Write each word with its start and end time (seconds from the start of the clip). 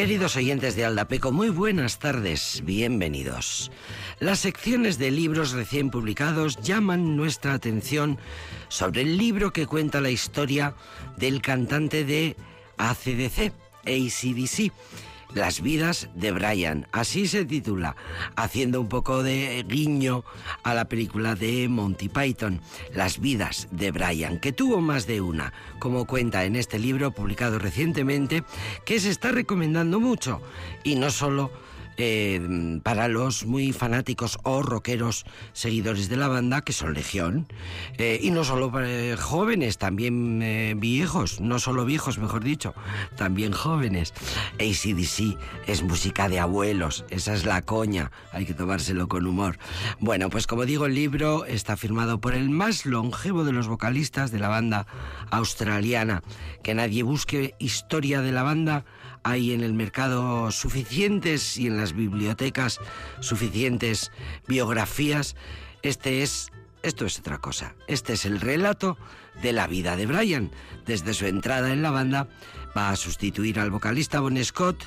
Queridos 0.00 0.34
oyentes 0.36 0.76
de 0.76 0.86
Aldapeco, 0.86 1.30
muy 1.30 1.50
buenas 1.50 1.98
tardes, 1.98 2.62
bienvenidos. 2.64 3.70
Las 4.18 4.38
secciones 4.38 4.96
de 4.96 5.10
libros 5.10 5.52
recién 5.52 5.90
publicados 5.90 6.56
llaman 6.62 7.18
nuestra 7.18 7.52
atención 7.52 8.16
sobre 8.68 9.02
el 9.02 9.18
libro 9.18 9.52
que 9.52 9.66
cuenta 9.66 10.00
la 10.00 10.08
historia 10.08 10.74
del 11.18 11.42
cantante 11.42 12.06
de 12.06 12.34
ACDC, 12.78 13.52
ACDC 13.84 14.72
las 15.34 15.60
vidas 15.60 16.08
de 16.14 16.32
Brian, 16.32 16.86
así 16.92 17.26
se 17.26 17.44
titula, 17.44 17.96
haciendo 18.36 18.80
un 18.80 18.88
poco 18.88 19.22
de 19.22 19.64
guiño 19.68 20.24
a 20.62 20.74
la 20.74 20.86
película 20.86 21.34
de 21.34 21.68
Monty 21.68 22.08
Python, 22.08 22.60
Las 22.94 23.20
vidas 23.20 23.68
de 23.70 23.90
Brian, 23.90 24.38
que 24.38 24.52
tuvo 24.52 24.80
más 24.80 25.06
de 25.06 25.20
una, 25.20 25.52
como 25.78 26.06
cuenta 26.06 26.44
en 26.44 26.56
este 26.56 26.78
libro 26.78 27.12
publicado 27.12 27.58
recientemente, 27.58 28.44
que 28.84 29.00
se 29.00 29.10
está 29.10 29.32
recomendando 29.32 30.00
mucho, 30.00 30.40
y 30.84 30.96
no 30.96 31.10
solo 31.10 31.50
eh, 31.96 32.80
para 32.82 33.08
los 33.08 33.46
muy 33.46 33.72
fanáticos 33.72 34.38
o 34.42 34.62
rockeros 34.62 35.24
seguidores 35.52 36.08
de 36.08 36.16
la 36.16 36.28
banda, 36.28 36.62
que 36.62 36.72
son 36.72 36.94
legión, 36.94 37.46
eh, 37.98 38.18
y 38.22 38.30
no 38.30 38.44
solo 38.44 38.70
para 38.70 38.88
eh, 38.88 39.16
jóvenes, 39.16 39.78
también 39.78 40.78
viejos, 40.80 41.40
no 41.40 41.58
solo 41.58 41.84
viejos, 41.84 42.18
mejor 42.18 42.44
dicho, 42.44 42.74
también 43.16 43.52
jóvenes. 43.52 44.14
ACDC 44.54 45.36
es 45.66 45.82
música 45.82 46.28
de 46.28 46.40
abuelos, 46.40 47.04
esa 47.10 47.34
es 47.34 47.44
la 47.44 47.62
coña, 47.62 48.10
hay 48.32 48.46
que 48.46 48.54
tomárselo 48.54 49.08
con 49.08 49.26
humor. 49.26 49.58
Bueno, 49.98 50.30
pues 50.30 50.46
como 50.46 50.64
digo, 50.64 50.86
el 50.86 50.94
libro 50.94 51.44
está 51.44 51.76
firmado 51.76 52.20
por 52.20 52.34
el 52.34 52.50
más 52.50 52.86
longevo 52.86 53.44
de 53.44 53.52
los 53.52 53.68
vocalistas 53.68 54.30
de 54.30 54.38
la 54.38 54.48
banda 54.48 54.86
australiana. 55.30 56.22
Que 56.62 56.74
nadie 56.74 57.02
busque 57.02 57.54
historia 57.58 58.20
de 58.20 58.32
la 58.32 58.42
banda 58.42 58.84
hay 59.22 59.52
en 59.52 59.62
el 59.62 59.74
mercado 59.74 60.50
suficientes 60.50 61.56
y 61.58 61.66
en 61.66 61.76
las 61.76 61.92
bibliotecas 61.92 62.80
suficientes 63.20 64.10
biografías. 64.46 65.36
Este 65.82 66.22
es, 66.22 66.50
esto 66.82 67.06
es 67.06 67.18
otra 67.18 67.38
cosa. 67.38 67.74
Este 67.86 68.14
es 68.14 68.24
el 68.24 68.40
relato 68.40 68.96
de 69.42 69.52
la 69.52 69.66
vida 69.66 69.96
de 69.96 70.06
Brian. 70.06 70.50
Desde 70.86 71.14
su 71.14 71.26
entrada 71.26 71.72
en 71.72 71.82
la 71.82 71.90
banda 71.90 72.28
va 72.76 72.90
a 72.90 72.96
sustituir 72.96 73.58
al 73.58 73.70
vocalista 73.70 74.20
Bon 74.20 74.42
Scott, 74.44 74.84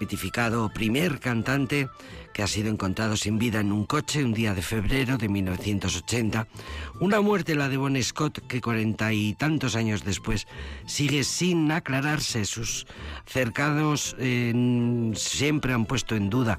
mitificado 0.00 0.68
primer 0.72 1.20
cantante 1.20 1.88
que 2.32 2.42
ha 2.42 2.46
sido 2.46 2.68
encontrado 2.68 3.16
sin 3.16 3.38
vida 3.38 3.60
en 3.60 3.72
un 3.72 3.86
coche 3.86 4.22
un 4.22 4.34
día 4.34 4.54
de 4.54 4.62
febrero 4.62 5.16
de 5.16 5.28
1980. 5.28 6.46
Una 7.00 7.20
muerte, 7.20 7.54
la 7.54 7.68
de 7.68 7.78
Bon 7.78 8.02
Scott, 8.02 8.46
que 8.46 8.60
cuarenta 8.60 9.12
y 9.12 9.34
tantos 9.34 9.74
años 9.74 10.04
después 10.04 10.46
sigue 10.86 11.24
sin 11.24 11.72
aclararse. 11.72 12.44
Sus 12.44 12.86
cercanos 13.24 14.16
siempre 15.14 15.72
han 15.72 15.86
puesto 15.86 16.14
en 16.14 16.28
duda 16.28 16.58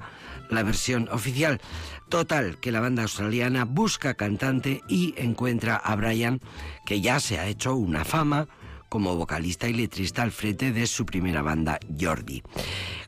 la 0.50 0.64
versión 0.64 1.10
oficial. 1.12 1.62
Total, 2.10 2.58
que 2.58 2.72
la 2.72 2.80
banda 2.80 3.04
australiana 3.04 3.66
busca 3.66 4.14
cantante 4.16 4.82
y 4.88 5.14
encuentra 5.18 5.76
a 5.76 5.96
Brian, 5.96 6.40
que 6.86 7.02
ya 7.02 7.20
se 7.20 7.38
ha 7.38 7.48
hecho 7.48 7.76
una 7.76 8.06
fama 8.06 8.48
como 8.90 9.16
vocalista 9.16 9.68
y 9.68 9.74
letrista 9.74 10.24
al 10.24 10.32
frente 10.32 10.72
de 10.72 10.88
su 10.88 11.06
primera 11.06 11.42
banda, 11.42 11.80
Jordi. 12.00 12.44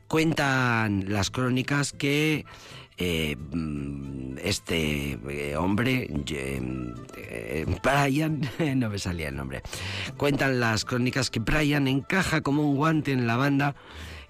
Cuentan 0.08 1.04
las 1.08 1.30
crónicas 1.30 1.92
que 1.92 2.44
eh, 3.02 3.36
este 4.42 5.18
eh, 5.28 5.56
hombre, 5.56 6.08
eh, 6.28 7.66
Brian, 7.82 8.40
no 8.76 8.90
me 8.90 8.98
salía 8.98 9.28
el 9.28 9.36
nombre, 9.36 9.62
cuentan 10.16 10.60
las 10.60 10.84
crónicas 10.84 11.30
que 11.30 11.40
Brian 11.40 11.88
encaja 11.88 12.42
como 12.42 12.68
un 12.68 12.76
guante 12.76 13.12
en 13.12 13.26
la 13.26 13.36
banda 13.36 13.74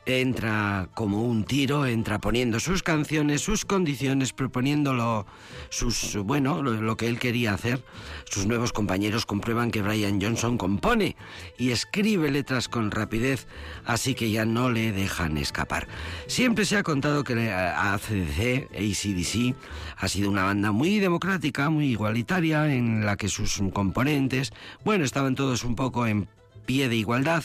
entra 0.07 0.89
como 0.95 1.23
un 1.23 1.45
tiro, 1.45 1.87
entra 1.87 2.21
poniendo 2.21 2.61
sus 2.61 2.83
canciones, 2.83 3.43
sus 3.43 3.65
condiciones, 3.65 4.33
proponiéndolo, 4.33 5.27
sus, 5.69 6.17
bueno, 6.17 6.63
lo, 6.63 6.97
que 6.97 7.07
él 7.07 7.19
quería 7.19 7.55
hacer. 7.55 7.85
Sus 8.25 8.47
nuevos 8.47 8.73
compañeros 8.73 9.27
comprueban 9.27 9.71
que 9.71 9.83
Brian 9.83 10.21
Johnson 10.21 10.57
compone 10.59 11.17
y 11.59 11.71
escribe 11.71 12.31
letras 12.31 12.69
con 12.69 12.91
rapidez, 12.91 13.47
así 13.85 14.15
que 14.15 14.31
ya 14.31 14.45
no 14.45 14.71
le 14.71 14.93
dejan 14.93 15.37
escapar. 15.37 15.89
Siempre 16.27 16.65
se 16.65 16.77
ha 16.77 16.83
contado 16.83 17.25
que 17.25 17.51
ACDC, 17.51 18.71
ACDC, 18.75 19.55
ha 19.97 20.09
sido 20.09 20.31
una 20.31 20.45
banda 20.45 20.73
muy 20.73 20.99
democrática, 20.99 21.71
muy 21.71 21.87
igualitaria, 21.87 22.73
en 22.73 23.05
la 23.05 23.17
que 23.17 23.29
sus 23.29 23.61
componentes, 23.73 24.53
bueno, 24.85 25.05
estaban 25.05 25.35
todos 25.35 25.65
un 25.65 25.75
poco 25.75 26.07
en 26.07 26.29
pie 26.71 26.89
de 26.89 26.95
igualdad 26.95 27.43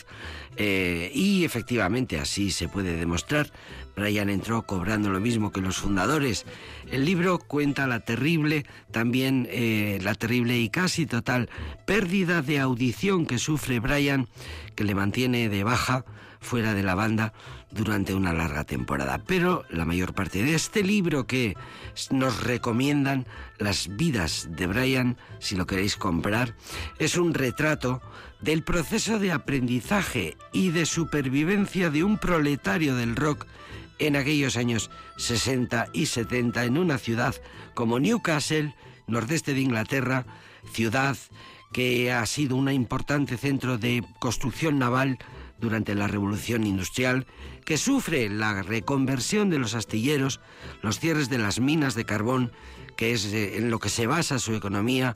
eh, 0.56 1.12
y 1.16 1.46
efectivamente 1.46 2.19
así 2.19 2.52
se 2.52 2.68
puede 2.68 2.96
demostrar. 2.96 3.52
Brian 3.96 4.30
entró 4.30 4.62
cobrando 4.62 5.09
lo 5.09 5.19
mismo 5.19 5.52
que 5.52 5.62
los 5.62 5.78
fundadores. 5.78 6.46
El 6.91 7.06
libro 7.06 7.40
cuenta 7.40 7.88
la 7.88 8.02
terrible, 8.02 8.68
también 8.91 9.47
eh, 9.50 9.97
la 10.03 10.14
terrible 10.14 10.59
y 10.59 10.69
casi 10.69 11.08
total 11.08 11.50
pérdida 11.88 12.44
de 12.44 12.59
audición 12.59 13.25
que 13.25 13.40
sufre 13.40 13.80
Brian, 13.80 14.28
que 14.75 14.84
le 14.84 14.94
mantiene 14.94 15.50
de 15.50 15.64
baja 15.64 16.06
fuera 16.40 16.75
de 16.75 16.84
la 16.84 16.94
banda 16.94 17.34
durante 17.75 18.16
una 18.16 18.34
larga 18.34 18.63
temporada. 18.63 19.19
Pero 19.25 19.63
la 19.69 19.86
mayor 19.86 20.13
parte 20.13 20.44
de 20.44 20.56
este 20.56 20.81
libro 20.81 21.28
que 21.28 21.56
nos 22.09 22.44
recomiendan 22.44 23.28
las 23.59 23.96
vidas 23.96 24.47
de 24.52 24.68
Brian, 24.68 25.18
si 25.40 25.56
lo 25.56 25.68
queréis 25.68 25.97
comprar, 25.97 26.56
es 26.97 27.18
un 27.18 27.34
retrato 27.34 28.02
del 28.41 28.64
proceso 28.64 29.19
de 29.19 29.31
aprendizaje 29.31 30.38
y 30.53 30.69
de 30.69 30.85
supervivencia 30.85 31.90
de 31.90 32.03
un 32.03 32.18
proletario 32.18 32.96
del 32.96 33.16
rock 33.16 33.46
en 34.00 34.16
aquellos 34.16 34.58
años 34.58 34.90
60 35.18 35.88
y 35.94 36.08
70 36.08 36.66
en 36.66 36.78
una 36.78 36.97
ciudad 36.97 37.35
como 37.74 38.00
Newcastle, 38.00 38.74
nordeste 39.08 39.53
de 39.53 39.62
Inglaterra, 39.62 40.25
ciudad 40.72 41.18
que 41.72 42.12
ha 42.12 42.25
sido 42.25 42.56
un 42.56 42.72
importante 42.72 43.38
centro 43.38 43.78
de 43.78 44.03
construcción 44.19 44.80
naval 44.80 45.18
durante 45.59 45.95
la 45.95 46.07
Revolución 46.07 46.66
Industrial, 46.66 47.25
que 47.63 47.77
sufre 47.77 48.29
la 48.29 48.61
reconversión 48.61 49.49
de 49.49 49.59
los 49.59 49.73
astilleros, 49.73 50.40
los 50.81 50.99
cierres 50.99 51.29
de 51.29 51.37
las 51.37 51.59
minas 51.59 51.96
de 51.96 52.05
carbón, 52.05 52.52
que 52.96 53.13
es 53.13 53.25
eh, 53.25 53.57
en 53.57 53.69
lo 53.69 53.79
que 53.79 53.90
se 53.90 54.07
basa 54.07 54.40
su 54.40 54.53
economía, 54.53 55.16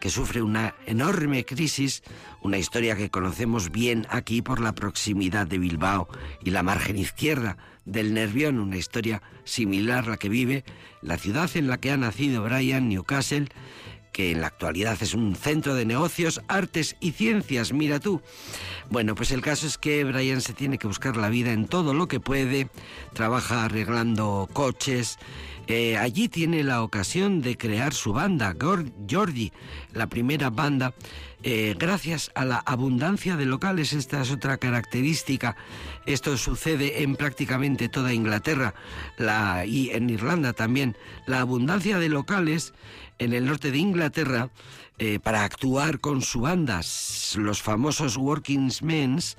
que 0.00 0.10
sufre 0.10 0.42
una 0.42 0.74
enorme 0.86 1.44
crisis, 1.44 2.02
una 2.42 2.58
historia 2.58 2.96
que 2.96 3.10
conocemos 3.10 3.70
bien 3.70 4.06
aquí 4.10 4.42
por 4.42 4.60
la 4.60 4.74
proximidad 4.74 5.46
de 5.46 5.58
Bilbao 5.58 6.08
y 6.44 6.50
la 6.50 6.62
margen 6.62 6.98
izquierda 6.98 7.56
del 7.84 8.14
Nervión, 8.14 8.58
una 8.58 8.76
historia 8.76 9.22
similar 9.44 10.04
a 10.04 10.10
la 10.10 10.16
que 10.16 10.28
vive 10.28 10.64
la 11.02 11.16
ciudad 11.16 11.50
en 11.54 11.68
la 11.68 11.78
que 11.78 11.92
ha 11.92 11.96
nacido 11.96 12.42
Brian, 12.42 12.88
Newcastle, 12.88 13.48
que 14.16 14.30
en 14.30 14.40
la 14.40 14.46
actualidad 14.46 14.96
es 15.02 15.12
un 15.12 15.36
centro 15.36 15.74
de 15.74 15.84
negocios, 15.84 16.40
artes 16.48 16.96
y 17.00 17.12
ciencias, 17.12 17.74
mira 17.74 18.00
tú. 18.00 18.22
Bueno, 18.88 19.14
pues 19.14 19.30
el 19.30 19.42
caso 19.42 19.66
es 19.66 19.76
que 19.76 20.04
Brian 20.04 20.40
se 20.40 20.54
tiene 20.54 20.78
que 20.78 20.86
buscar 20.86 21.18
la 21.18 21.28
vida 21.28 21.52
en 21.52 21.66
todo 21.66 21.92
lo 21.92 22.08
que 22.08 22.18
puede, 22.18 22.70
trabaja 23.12 23.66
arreglando 23.66 24.48
coches, 24.54 25.18
eh, 25.66 25.98
allí 25.98 26.30
tiene 26.30 26.64
la 26.64 26.82
ocasión 26.82 27.42
de 27.42 27.58
crear 27.58 27.92
su 27.92 28.14
banda, 28.14 28.56
Jordi, 28.58 29.52
la 29.92 30.06
primera 30.06 30.48
banda. 30.48 30.94
Eh, 31.48 31.76
gracias 31.78 32.32
a 32.34 32.44
la 32.44 32.58
abundancia 32.58 33.36
de 33.36 33.44
locales, 33.44 33.92
esta 33.92 34.20
es 34.20 34.32
otra 34.32 34.56
característica. 34.56 35.54
Esto 36.04 36.36
sucede 36.36 37.04
en 37.04 37.14
prácticamente 37.14 37.88
toda 37.88 38.12
Inglaterra 38.12 38.74
la, 39.16 39.64
y 39.64 39.90
en 39.90 40.10
Irlanda 40.10 40.54
también. 40.54 40.96
La 41.24 41.38
abundancia 41.38 42.00
de 42.00 42.08
locales 42.08 42.74
en 43.20 43.32
el 43.32 43.46
norte 43.46 43.70
de 43.70 43.78
Inglaterra 43.78 44.50
eh, 44.98 45.20
para 45.20 45.44
actuar 45.44 46.00
con 46.00 46.20
su 46.20 46.40
banda, 46.40 46.80
los 47.36 47.62
famosos 47.62 48.16
Working 48.16 48.72
Men's 48.82 49.36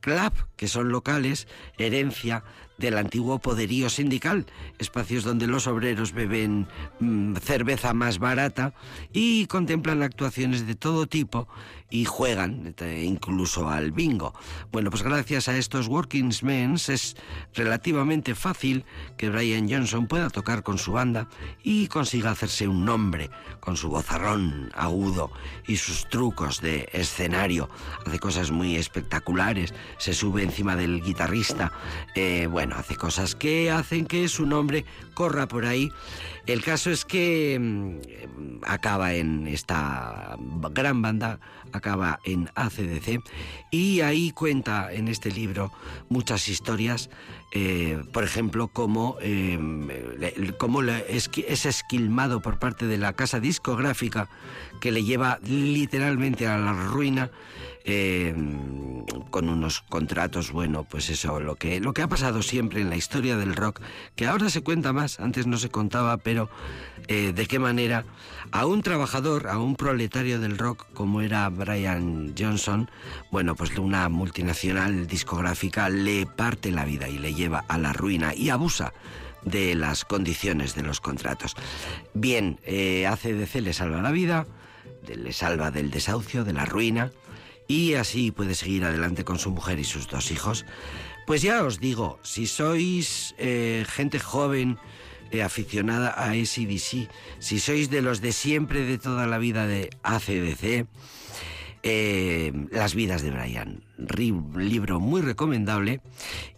Club, 0.00 0.34
que 0.56 0.68
son 0.68 0.90
locales, 0.90 1.48
herencia 1.78 2.44
del 2.78 2.98
antiguo 2.98 3.38
poderío 3.38 3.88
sindical, 3.90 4.46
espacios 4.78 5.24
donde 5.24 5.46
los 5.46 5.66
obreros 5.66 6.12
beben 6.12 6.66
mm, 7.00 7.36
cerveza 7.36 7.94
más 7.94 8.18
barata 8.18 8.74
y 9.12 9.46
contemplan 9.46 10.02
actuaciones 10.02 10.66
de 10.66 10.74
todo 10.74 11.06
tipo 11.06 11.48
y 11.90 12.04
juegan 12.04 12.74
incluso 13.02 13.68
al 13.68 13.92
bingo. 13.92 14.34
Bueno, 14.72 14.90
pues 14.90 15.02
gracias 15.02 15.48
a 15.48 15.56
estos 15.56 15.88
Working 15.88 16.32
Men's 16.42 16.88
es 16.88 17.16
relativamente 17.54 18.34
fácil 18.34 18.84
que 19.16 19.30
Brian 19.30 19.68
Johnson 19.68 20.06
pueda 20.06 20.30
tocar 20.30 20.62
con 20.62 20.78
su 20.78 20.92
banda 20.92 21.28
y 21.62 21.86
consiga 21.88 22.30
hacerse 22.30 22.66
un 22.68 22.84
nombre 22.84 23.30
con 23.60 23.76
su 23.76 23.88
vozarrón 23.88 24.70
agudo 24.74 25.30
y 25.66 25.76
sus 25.76 26.08
trucos 26.08 26.60
de 26.60 26.88
escenario. 26.92 27.68
Hace 28.04 28.18
cosas 28.18 28.50
muy 28.50 28.76
espectaculares, 28.76 29.74
se 29.98 30.14
sube 30.14 30.42
encima 30.42 30.76
del 30.76 31.02
guitarrista. 31.02 31.72
Eh, 32.14 32.48
bueno, 32.50 32.76
hace 32.76 32.96
cosas 32.96 33.34
que 33.34 33.70
hacen 33.70 34.06
que 34.06 34.28
su 34.28 34.46
nombre 34.46 34.84
corra 35.14 35.48
por 35.48 35.66
ahí. 35.66 35.90
El 36.46 36.62
caso 36.62 36.90
es 36.90 37.04
que 37.04 37.58
mm, 37.60 38.60
acaba 38.64 39.14
en 39.14 39.48
esta 39.48 40.36
gran 40.70 41.02
banda, 41.02 41.40
acaba 41.76 42.18
en 42.24 42.50
ACDC 42.54 43.20
y 43.70 44.00
ahí 44.00 44.32
cuenta 44.32 44.92
en 44.92 45.08
este 45.08 45.30
libro 45.30 45.72
muchas 46.08 46.48
historias 46.48 47.10
eh, 47.58 48.02
por 48.12 48.22
ejemplo, 48.22 48.68
cómo, 48.68 49.16
eh, 49.22 49.58
es 51.08 51.66
esquilmado 51.66 52.40
por 52.42 52.58
parte 52.58 52.86
de 52.86 52.98
la 52.98 53.14
casa 53.14 53.40
discográfica 53.40 54.28
que 54.80 54.92
le 54.92 55.04
lleva 55.04 55.38
literalmente 55.42 56.48
a 56.48 56.58
la 56.58 56.72
ruina 56.72 57.30
eh, 57.88 58.34
con 59.30 59.48
unos 59.48 59.80
contratos, 59.82 60.50
bueno, 60.50 60.84
pues 60.84 61.08
eso, 61.08 61.38
lo 61.38 61.54
que, 61.54 61.78
lo 61.80 61.94
que 61.94 62.02
ha 62.02 62.08
pasado 62.08 62.42
siempre 62.42 62.80
en 62.80 62.90
la 62.90 62.96
historia 62.96 63.36
del 63.36 63.54
rock, 63.54 63.80
que 64.16 64.26
ahora 64.26 64.50
se 64.50 64.62
cuenta 64.62 64.92
más, 64.92 65.20
antes 65.20 65.46
no 65.46 65.56
se 65.56 65.68
contaba, 65.68 66.16
pero 66.16 66.50
eh, 67.06 67.32
de 67.32 67.46
qué 67.46 67.60
manera 67.60 68.04
a 68.50 68.66
un 68.66 68.82
trabajador, 68.82 69.46
a 69.46 69.58
un 69.58 69.76
proletario 69.76 70.40
del 70.40 70.58
rock 70.58 70.86
como 70.94 71.20
era 71.20 71.48
Brian 71.48 72.34
Johnson, 72.36 72.90
bueno, 73.30 73.54
pues 73.54 73.76
una 73.78 74.08
multinacional 74.08 75.06
discográfica 75.06 75.88
le 75.88 76.26
parte 76.26 76.72
la 76.72 76.84
vida 76.84 77.08
y 77.08 77.18
le 77.18 77.34
lleva 77.34 77.64
a 77.68 77.78
la 77.78 77.92
ruina 77.92 78.34
y 78.34 78.50
abusa 78.50 78.92
de 79.44 79.76
las 79.76 80.04
condiciones 80.04 80.74
de 80.74 80.82
los 80.82 81.00
contratos. 81.00 81.54
Bien, 82.14 82.58
eh, 82.64 83.06
ACDC 83.06 83.60
le 83.60 83.72
salva 83.72 84.02
la 84.02 84.10
vida, 84.10 84.44
le 85.06 85.32
salva 85.32 85.70
del 85.70 85.92
desahucio, 85.92 86.42
de 86.42 86.52
la 86.52 86.64
ruina, 86.64 87.12
y 87.68 87.94
así 87.94 88.30
puede 88.30 88.54
seguir 88.54 88.84
adelante 88.84 89.24
con 89.24 89.38
su 89.38 89.50
mujer 89.50 89.78
y 89.78 89.84
sus 89.84 90.08
dos 90.08 90.30
hijos. 90.30 90.64
Pues 91.26 91.42
ya 91.42 91.64
os 91.64 91.80
digo, 91.80 92.20
si 92.22 92.46
sois 92.46 93.34
eh, 93.38 93.84
gente 93.88 94.20
joven, 94.20 94.78
eh, 95.32 95.42
aficionada 95.42 96.10
a 96.10 96.30
ACDC, 96.30 97.10
si 97.40 97.58
sois 97.58 97.90
de 97.90 98.00
los 98.00 98.20
de 98.20 98.32
siempre, 98.32 98.84
de 98.84 98.98
toda 98.98 99.26
la 99.26 99.38
vida 99.38 99.66
de 99.66 99.90
ACDC, 100.04 100.86
eh, 101.88 102.52
Las 102.72 102.96
vidas 102.96 103.22
de 103.22 103.30
Brian, 103.30 103.84
libro 104.56 104.98
muy 104.98 105.20
recomendable 105.20 106.00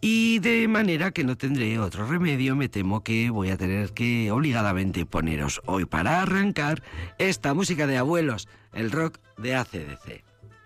y 0.01 0.39
de 0.39 0.67
manera 0.69 1.11
que 1.11 1.23
no 1.25 1.37
tendré 1.37 1.79
otro 1.79 2.07
remedio, 2.07 2.57
me 2.57 2.71
temo 2.71 3.03
que 3.03 3.29
voy 3.29 3.51
a 3.51 3.59
tener 3.59 3.93
que 3.93 4.31
obligadamente 4.31 5.05
poneros 5.05 5.61
hoy 5.67 5.85
para 5.85 6.23
arrancar 6.23 6.83
esta 7.19 7.53
música 7.53 7.87
de 7.87 7.99
abuelos, 7.99 8.49
el 8.73 8.91
rock 8.91 9.19
de 9.37 9.55
ACDC. 9.55 10.28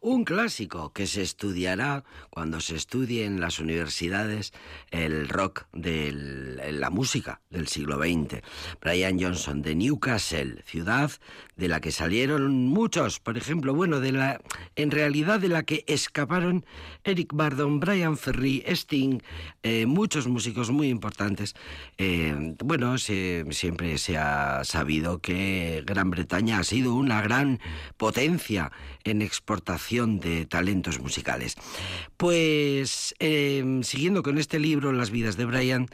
Un 0.00 0.24
clásico 0.24 0.92
que 0.92 1.06
se 1.06 1.22
estudiará 1.22 2.04
cuando 2.34 2.60
se 2.60 2.74
estudie 2.74 3.26
en 3.26 3.38
las 3.38 3.60
universidades 3.60 4.52
el 4.90 5.28
rock 5.28 5.66
de 5.72 6.10
la 6.72 6.90
música 6.90 7.40
del 7.48 7.68
siglo 7.68 7.98
XX. 7.98 8.42
Brian 8.80 9.20
Johnson 9.20 9.62
de 9.62 9.76
Newcastle, 9.76 10.60
ciudad 10.66 11.12
de 11.54 11.68
la 11.68 11.80
que 11.80 11.92
salieron 11.92 12.66
muchos, 12.66 13.20
por 13.20 13.38
ejemplo, 13.38 13.72
bueno, 13.72 14.00
de 14.00 14.10
la 14.10 14.40
en 14.74 14.90
realidad 14.90 15.38
de 15.38 15.48
la 15.48 15.62
que 15.62 15.84
escaparon 15.86 16.66
Eric 17.04 17.32
Bardon, 17.32 17.78
Brian 17.78 18.16
Ferry, 18.16 18.64
Sting, 18.66 19.20
eh, 19.62 19.86
muchos 19.86 20.26
músicos 20.26 20.72
muy 20.72 20.88
importantes. 20.88 21.54
Eh, 21.98 22.56
bueno, 22.64 22.98
siempre 22.98 23.96
se 23.98 24.18
ha 24.18 24.64
sabido 24.64 25.20
que 25.20 25.84
Gran 25.86 26.10
Bretaña 26.10 26.58
ha 26.58 26.64
sido 26.64 26.96
una 26.96 27.22
gran 27.22 27.60
potencia 27.96 28.72
en 29.04 29.22
exportación 29.22 30.18
de 30.18 30.46
talentos 30.46 30.98
musicales. 30.98 31.56
Pues 32.24 33.14
eh, 33.18 33.80
siguiendo 33.82 34.22
con 34.22 34.38
este 34.38 34.58
libro, 34.58 34.94
Las 34.94 35.10
vidas 35.10 35.36
de 35.36 35.44
Brian, 35.44 35.88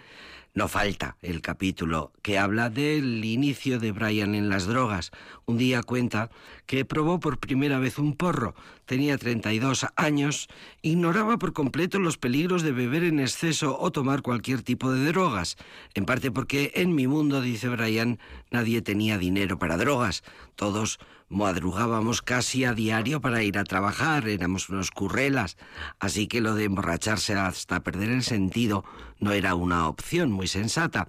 no 0.54 0.68
falta 0.68 1.16
el 1.22 1.40
capítulo 1.42 2.12
que 2.22 2.38
habla 2.38 2.70
del 2.70 3.24
inicio 3.24 3.80
de 3.80 3.90
Brian 3.90 4.36
en 4.36 4.48
las 4.48 4.68
drogas. 4.68 5.10
Un 5.44 5.58
día 5.58 5.82
cuenta 5.82 6.30
que 6.66 6.84
probó 6.84 7.18
por 7.18 7.40
primera 7.40 7.80
vez 7.80 7.98
un 7.98 8.14
porro. 8.14 8.54
Tenía 8.86 9.18
32 9.18 9.86
años, 9.96 10.46
ignoraba 10.82 11.36
por 11.36 11.52
completo 11.52 11.98
los 11.98 12.16
peligros 12.16 12.62
de 12.62 12.70
beber 12.70 13.02
en 13.02 13.18
exceso 13.18 13.76
o 13.80 13.90
tomar 13.90 14.22
cualquier 14.22 14.62
tipo 14.62 14.92
de 14.92 15.06
drogas. 15.06 15.56
En 15.94 16.04
parte 16.04 16.30
porque 16.30 16.70
en 16.76 16.94
mi 16.94 17.08
mundo, 17.08 17.42
dice 17.42 17.68
Brian, 17.68 18.20
nadie 18.52 18.82
tenía 18.82 19.18
dinero 19.18 19.58
para 19.58 19.76
drogas. 19.76 20.22
Todos 20.54 21.00
madrugábamos 21.30 22.20
casi 22.22 22.64
a 22.64 22.74
diario 22.74 23.20
para 23.20 23.42
ir 23.42 23.56
a 23.56 23.64
trabajar, 23.64 24.28
éramos 24.28 24.68
unos 24.68 24.90
currelas, 24.90 25.56
así 26.00 26.26
que 26.26 26.40
lo 26.40 26.54
de 26.54 26.64
emborracharse 26.64 27.34
hasta 27.34 27.82
perder 27.82 28.10
el 28.10 28.24
sentido 28.24 28.84
no 29.20 29.32
era 29.32 29.54
una 29.54 29.88
opción 29.88 30.32
muy 30.32 30.48
sensata. 30.48 31.08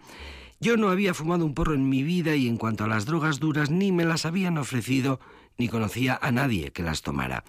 Yo 0.59 0.77
no 0.77 0.89
había 0.89 1.15
fumado 1.15 1.43
un 1.43 1.55
porro 1.55 1.73
en 1.73 1.89
mi 1.89 2.03
vida 2.03 2.35
y 2.35 2.47
en 2.47 2.57
cuanto 2.57 2.83
a 2.83 2.87
las 2.87 3.05
drogas 3.05 3.39
duras 3.39 3.71
ni 3.71 3.91
me 3.91 4.05
las 4.05 4.27
habían 4.27 4.59
ofrecido 4.59 5.19
ni 5.57 5.67
conocía 5.67 6.19
a 6.21 6.31
nadie 6.31 6.71
que 6.71 6.83
las 6.83 7.01
tomara. 7.01 7.43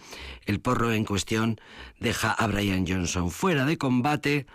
El 0.47 0.61
porro 0.61 0.93
en 0.93 1.05
cuestión 1.05 1.61
deja 2.01 2.33
a 2.33 2.47
Brian 2.47 2.87
Johnson 2.89 3.31
fuera 3.31 3.67
de 3.67 3.77
combate, 3.77 4.47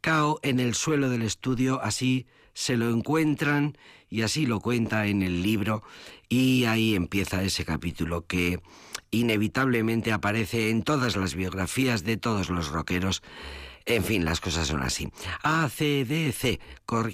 cao 0.00 0.40
en 0.42 0.58
el 0.58 0.74
suelo 0.74 1.08
del 1.08 1.22
estudio, 1.22 1.80
así 1.82 2.26
se 2.54 2.76
lo 2.76 2.90
encuentran 2.90 3.76
y 4.08 4.22
así 4.22 4.46
lo 4.46 4.60
cuenta 4.60 5.06
en 5.06 5.22
el 5.22 5.42
libro 5.42 5.82
y 6.28 6.64
ahí 6.64 6.94
empieza 6.94 7.42
ese 7.42 7.64
capítulo 7.64 8.26
que 8.26 8.60
inevitablemente 9.10 10.12
aparece 10.12 10.70
en 10.70 10.82
todas 10.82 11.16
las 11.16 11.34
biografías 11.34 12.04
de 12.04 12.16
todos 12.16 12.50
los 12.50 12.68
rockeros 12.68 13.22
en 13.86 14.04
fin, 14.04 14.24
las 14.24 14.40
cosas 14.40 14.68
son 14.68 14.82
así. 14.82 15.08
ACDC, 15.42 16.60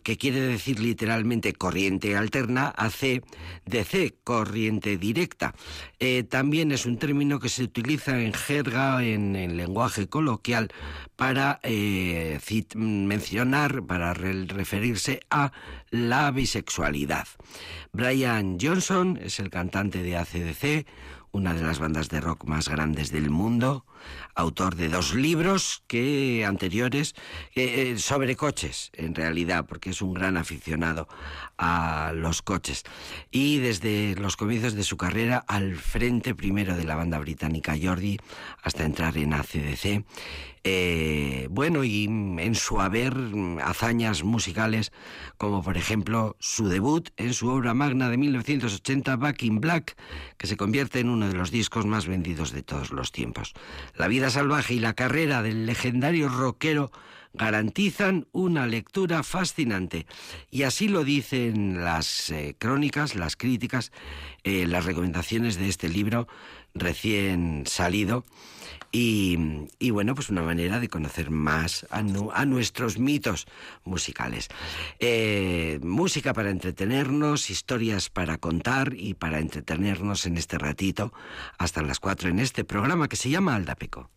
que 0.02 0.16
quiere 0.16 0.40
decir 0.40 0.80
literalmente 0.80 1.52
corriente 1.52 2.16
alterna, 2.16 2.72
ACDC, 2.76 4.14
corriente 4.24 4.96
directa. 4.96 5.54
Eh, 5.98 6.24
también 6.24 6.72
es 6.72 6.86
un 6.86 6.98
término 6.98 7.40
que 7.40 7.48
se 7.48 7.62
utiliza 7.62 8.20
en 8.20 8.32
jerga, 8.32 9.02
en, 9.02 9.56
lenguaje 9.56 10.08
coloquial, 10.08 10.68
para 11.14 11.60
eh, 11.62 12.38
mencionar, 12.74 13.84
para 13.84 14.14
referirse 14.14 15.20
a 15.30 15.52
la 15.90 16.30
bisexualidad. 16.30 17.26
Brian 17.92 18.58
Johnson 18.60 19.18
es 19.22 19.38
el 19.40 19.50
cantante 19.50 20.02
de 20.02 20.16
ACDC, 20.16 20.86
una 21.32 21.54
de 21.54 21.62
las 21.62 21.78
bandas 21.78 22.08
de 22.08 22.20
rock 22.20 22.44
más 22.44 22.68
grandes 22.68 23.10
del 23.10 23.30
mundo, 23.30 23.84
autor 24.34 24.76
de 24.76 24.88
dos 24.88 25.14
libros 25.14 25.82
que 25.86 26.44
anteriores 26.44 27.14
eh, 27.54 27.92
eh, 27.92 27.98
sobre 27.98 28.36
coches, 28.36 28.90
en 28.94 29.14
realidad, 29.14 29.66
porque 29.66 29.90
es 29.90 30.02
un 30.02 30.14
gran 30.14 30.36
aficionado 30.36 31.08
a 31.58 32.12
los 32.14 32.42
coches. 32.42 32.84
Y 33.30 33.58
desde 33.58 34.14
los 34.16 34.36
comienzos 34.36 34.74
de 34.74 34.84
su 34.84 34.96
carrera 34.96 35.44
al 35.46 35.76
frente 35.76 36.34
primero 36.34 36.76
de 36.76 36.84
la 36.84 36.96
banda 36.96 37.18
británica 37.18 37.74
Jordi 37.80 38.18
hasta 38.62 38.84
entrar 38.84 39.16
en 39.16 39.32
ACDC. 39.32 40.04
Eh, 40.68 41.46
bueno, 41.48 41.84
y 41.84 42.06
en 42.06 42.54
su 42.56 42.80
haber 42.80 43.14
hazañas 43.62 44.24
musicales, 44.24 44.90
como 45.38 45.62
por 45.62 45.76
ejemplo 45.76 46.34
su 46.40 46.66
debut 46.66 47.10
en 47.16 47.34
su 47.34 47.48
obra 47.50 47.72
magna 47.72 48.10
de 48.10 48.16
1980, 48.16 49.14
Back 49.14 49.44
in 49.44 49.60
Black, 49.60 49.96
que 50.36 50.48
se 50.48 50.56
convierte 50.56 50.98
en 50.98 51.08
uno 51.08 51.28
de 51.28 51.34
los 51.34 51.52
discos 51.52 51.86
más 51.86 52.08
vendidos 52.08 52.50
de 52.50 52.64
todos 52.64 52.90
los 52.90 53.12
tiempos. 53.12 53.52
La 53.94 54.08
vida 54.08 54.28
salvaje 54.28 54.74
y 54.74 54.80
la 54.80 54.94
carrera 54.94 55.40
del 55.40 55.66
legendario 55.66 56.28
rockero 56.28 56.90
garantizan 57.36 58.26
una 58.32 58.66
lectura 58.66 59.22
fascinante. 59.22 60.06
Y 60.50 60.62
así 60.62 60.88
lo 60.88 61.04
dicen 61.04 61.84
las 61.84 62.30
eh, 62.30 62.56
crónicas, 62.58 63.14
las 63.14 63.36
críticas, 63.36 63.92
eh, 64.44 64.66
las 64.66 64.84
recomendaciones 64.84 65.56
de 65.56 65.68
este 65.68 65.88
libro 65.88 66.26
recién 66.74 67.64
salido. 67.66 68.24
Y, 68.92 69.36
bueno, 69.90 70.14
pues 70.14 70.30
una 70.30 70.40
manera 70.40 70.80
de 70.80 70.88
conocer 70.88 71.30
más 71.30 71.86
a, 71.90 72.02
nuestros 72.46 72.98
mitos 72.98 73.46
musicales. 73.84 74.48
Eh, 75.00 75.78
música 75.82 76.32
para 76.32 76.48
entretenernos, 76.48 77.50
historias 77.50 78.08
para 78.08 78.38
contar 78.38 78.94
y 78.96 79.12
para 79.12 79.40
entretenernos 79.40 80.24
en 80.24 80.38
este 80.38 80.56
ratito 80.56 81.12
hasta 81.58 81.82
las 81.82 82.00
cuatro 82.00 82.30
en 82.30 82.38
este 82.38 82.64
programa 82.64 83.08
que 83.08 83.16
se 83.16 83.28
llama 83.28 83.54
Aldapeco. 83.54 84.08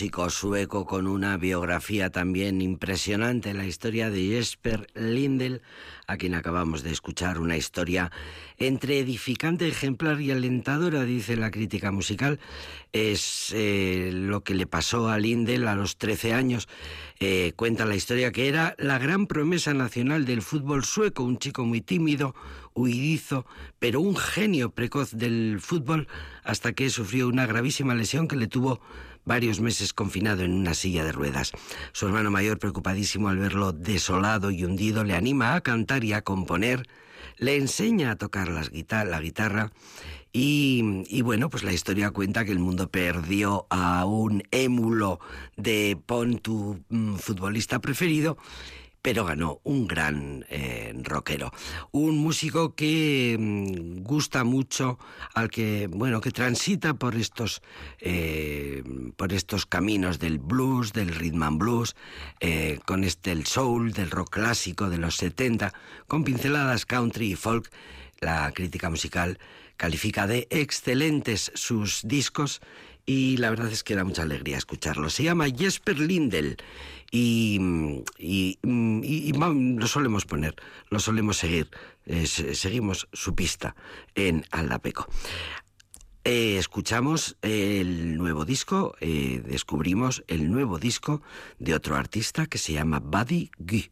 Músico 0.00 0.30
sueco 0.30 0.86
con 0.86 1.06
una 1.06 1.36
biografía 1.36 2.08
también 2.08 2.62
impresionante, 2.62 3.52
la 3.52 3.66
historia 3.66 4.08
de 4.08 4.28
Jesper 4.28 4.86
Lindel, 4.94 5.60
a 6.06 6.16
quien 6.16 6.34
acabamos 6.34 6.82
de 6.82 6.90
escuchar, 6.90 7.38
una 7.38 7.58
historia 7.58 8.10
entre 8.56 8.98
edificante, 8.98 9.68
ejemplar 9.68 10.18
y 10.22 10.30
alentadora, 10.30 11.04
dice 11.04 11.36
la 11.36 11.50
crítica 11.50 11.92
musical. 11.92 12.40
Es 12.94 13.52
eh, 13.54 14.10
lo 14.10 14.42
que 14.42 14.54
le 14.54 14.66
pasó 14.66 15.10
a 15.10 15.18
Lindel 15.18 15.68
a 15.68 15.74
los 15.74 15.98
13 15.98 16.32
años. 16.32 16.66
Eh, 17.20 17.52
cuenta 17.54 17.84
la 17.84 17.94
historia 17.94 18.32
que 18.32 18.48
era 18.48 18.74
la 18.78 18.98
gran 18.98 19.26
promesa 19.26 19.74
nacional 19.74 20.24
del 20.24 20.40
fútbol 20.40 20.82
sueco, 20.84 21.24
un 21.24 21.38
chico 21.38 21.66
muy 21.66 21.82
tímido, 21.82 22.34
huidizo, 22.74 23.44
pero 23.78 24.00
un 24.00 24.16
genio 24.16 24.70
precoz 24.70 25.10
del 25.12 25.58
fútbol, 25.60 26.08
hasta 26.42 26.72
que 26.72 26.88
sufrió 26.88 27.28
una 27.28 27.44
gravísima 27.44 27.94
lesión 27.94 28.28
que 28.28 28.36
le 28.36 28.46
tuvo 28.46 28.80
varios 29.24 29.60
meses 29.60 29.92
confinado 29.92 30.42
en 30.42 30.52
una 30.52 30.74
silla 30.74 31.04
de 31.04 31.12
ruedas. 31.12 31.52
Su 31.92 32.06
hermano 32.06 32.30
mayor, 32.30 32.58
preocupadísimo 32.58 33.28
al 33.28 33.38
verlo 33.38 33.72
desolado 33.72 34.50
y 34.50 34.64
hundido, 34.64 35.04
le 35.04 35.14
anima 35.14 35.54
a 35.54 35.60
cantar 35.60 36.04
y 36.04 36.12
a 36.12 36.22
componer, 36.22 36.88
le 37.36 37.56
enseña 37.56 38.10
a 38.12 38.16
tocar 38.16 38.48
la 38.48 39.20
guitarra 39.20 39.72
y, 40.32 41.02
y, 41.08 41.22
bueno, 41.22 41.50
pues 41.50 41.64
la 41.64 41.72
historia 41.72 42.12
cuenta 42.12 42.44
que 42.44 42.52
el 42.52 42.60
mundo 42.60 42.88
perdió 42.88 43.66
a 43.68 44.04
un 44.04 44.44
émulo 44.52 45.18
de 45.56 45.98
Pon, 46.06 46.38
tu 46.38 46.80
mm, 46.88 47.16
futbolista 47.16 47.80
preferido, 47.80 48.38
pero 49.02 49.24
ganó 49.24 49.60
un 49.64 49.86
gran 49.86 50.44
eh, 50.48 50.92
rockero, 51.02 51.52
un 51.90 52.18
músico 52.18 52.74
que 52.74 53.36
mm, 53.38 54.02
gusta 54.02 54.44
mucho 54.44 54.98
al 55.34 55.50
que 55.50 55.88
bueno 55.88 56.20
que 56.20 56.30
transita 56.30 56.94
por 56.94 57.16
estos 57.16 57.62
eh, 58.00 58.82
por 59.16 59.32
estos 59.32 59.66
caminos 59.66 60.18
del 60.18 60.38
blues, 60.38 60.92
del 60.92 61.14
rhythm 61.14 61.42
and 61.42 61.58
blues, 61.58 61.96
eh, 62.40 62.78
con 62.84 63.04
este 63.04 63.32
el 63.32 63.46
soul, 63.46 63.92
del 63.92 64.10
rock 64.10 64.30
clásico 64.30 64.90
de 64.90 64.98
los 64.98 65.16
70, 65.16 65.72
con 66.06 66.24
pinceladas 66.24 66.86
country 66.86 67.32
y 67.32 67.36
folk. 67.36 67.70
La 68.20 68.52
crítica 68.52 68.90
musical 68.90 69.38
califica 69.76 70.26
de 70.26 70.46
excelentes 70.50 71.50
sus 71.54 72.02
discos 72.04 72.60
y 73.06 73.36
la 73.38 73.50
verdad 73.50 73.70
es 73.70 73.82
que 73.82 73.94
da 73.94 74.04
mucha 74.04 74.22
alegría 74.22 74.58
escucharlo. 74.58 75.10
Se 75.10 75.22
llama 75.22 75.46
Jesper 75.48 75.98
Lindel 75.98 76.56
y, 77.10 77.58
lo 78.62 79.86
solemos 79.86 80.24
poner, 80.24 80.54
lo 80.88 81.00
solemos 81.00 81.36
seguir, 81.36 81.70
seguimos 82.24 83.08
su 83.12 83.34
pista 83.34 83.74
en 84.14 84.44
Aldapeco. 84.50 85.08
Eh, 86.24 86.58
escuchamos 86.58 87.36
el 87.40 88.18
nuevo 88.18 88.44
disco, 88.44 88.94
eh, 89.00 89.42
descubrimos 89.44 90.22
el 90.28 90.50
nuevo 90.50 90.78
disco 90.78 91.22
de 91.58 91.74
otro 91.74 91.96
artista 91.96 92.46
que 92.46 92.58
se 92.58 92.74
llama 92.74 93.00
Buddy 93.00 93.50
Guy. 93.58 93.90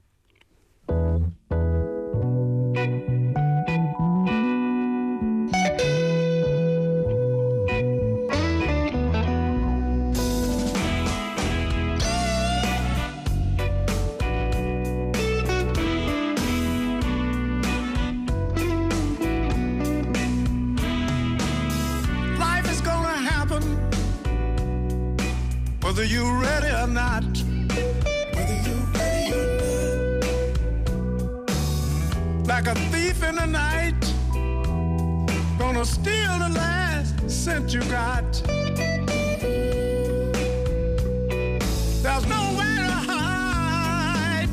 Last 37.39 37.45
cent 37.45 37.75
you 37.75 37.81
got. 37.91 38.43
There's 42.03 42.27
nowhere 42.27 42.77
to 42.77 42.93
hide, 43.11 44.49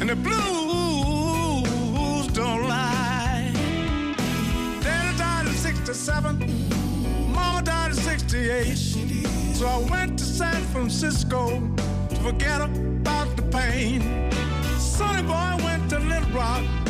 and 0.00 0.08
the 0.10 0.16
blues 0.16 1.66
don't 2.28 2.68
lie. 2.68 3.52
Daddy 4.82 5.18
died 5.18 5.46
in 5.46 5.52
'67. 5.54 6.38
Mama 7.32 7.62
died 7.62 7.90
in 7.90 7.96
68. 7.96 8.76
So 9.54 9.66
I 9.66 9.78
went 9.90 10.18
to 10.18 10.24
San 10.24 10.62
Francisco 10.72 11.60
to 12.08 12.16
forget 12.16 12.60
about 12.60 13.36
the 13.36 13.42
pain. 13.42 14.30
Sonny 14.78 15.22
boy 15.22 15.56
went 15.64 15.90
to 15.90 15.98
Little 15.98 16.30
Rock. 16.30 16.81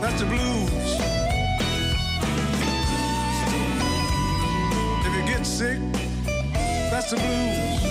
That's 0.00 0.20
the 0.20 0.26
blues. 0.26 0.94
If 5.04 5.12
you 5.16 5.22
get 5.26 5.44
sick, 5.44 5.78
that's 6.90 7.10
the 7.10 7.16
blues. 7.16 7.87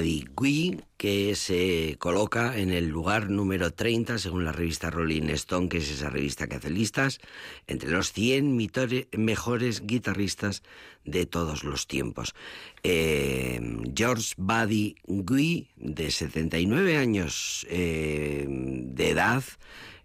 Guy, 0.00 0.80
que 0.96 1.34
se 1.34 1.96
coloca 1.98 2.58
en 2.58 2.72
el 2.72 2.88
lugar 2.88 3.30
número 3.30 3.72
30 3.72 4.18
según 4.18 4.44
la 4.44 4.52
revista 4.52 4.90
Rolling 4.90 5.28
Stone, 5.30 5.68
que 5.68 5.78
es 5.78 5.90
esa 5.90 6.10
revista 6.10 6.46
que 6.46 6.56
hace 6.56 6.70
listas, 6.70 7.20
entre 7.66 7.90
los 7.90 8.12
100 8.12 8.56
mitore- 8.58 9.08
mejores 9.16 9.86
guitarristas 9.86 10.62
de 11.04 11.26
todos 11.26 11.64
los 11.64 11.86
tiempos. 11.86 12.34
Eh, 12.82 13.60
George 13.94 14.34
Buddy 14.36 14.96
Guy, 15.06 15.68
de 15.76 16.10
79 16.10 16.96
años 16.96 17.66
eh, 17.70 18.46
de 18.48 19.10
edad, 19.10 19.42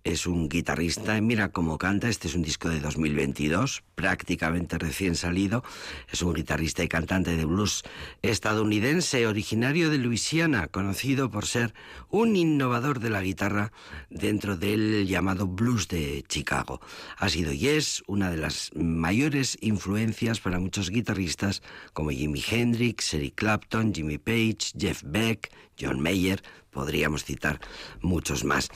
es 0.03 0.27
un 0.27 0.49
guitarrista, 0.49 1.19
mira 1.21 1.49
cómo 1.49 1.77
canta, 1.77 2.09
este 2.09 2.27
es 2.27 2.35
un 2.35 2.41
disco 2.41 2.69
de 2.69 2.81
2022, 2.81 3.83
prácticamente 3.95 4.77
recién 4.77 5.15
salido, 5.15 5.63
es 6.11 6.21
un 6.21 6.33
guitarrista 6.33 6.83
y 6.83 6.89
cantante 6.89 7.37
de 7.37 7.45
blues 7.45 7.83
estadounidense, 8.21 9.25
originario 9.27 9.89
de 9.89 9.97
Luisiana, 9.97 10.67
conocido 10.67 11.31
por 11.31 11.45
ser 11.45 11.73
un 12.09 12.35
innovador 12.35 12.99
de 12.99 13.09
la 13.09 13.21
guitarra 13.21 13.71
dentro 14.09 14.57
del 14.57 15.07
llamado 15.07 15.47
blues 15.47 15.87
de 15.87 16.23
Chicago. 16.27 16.81
Ha 17.17 17.29
sido 17.29 17.53
y 17.53 17.69
es 17.69 18.03
una 18.05 18.29
de 18.29 18.37
las 18.37 18.71
mayores 18.75 19.57
influencias 19.61 20.41
para 20.41 20.59
muchos 20.59 20.89
guitarristas 20.89 21.61
como 21.93 22.09
Jimi 22.09 22.43
Hendrix, 22.45 23.13
Eric 23.13 23.35
Clapton, 23.35 23.93
Jimmy 23.93 24.17
Page, 24.17 24.73
Jeff 24.77 25.01
Beck, 25.05 25.49
John 25.79 25.99
Mayer, 26.01 26.41
podríamos 26.71 27.23
citar 27.23 27.59
muchos 28.01 28.43
más. 28.43 28.69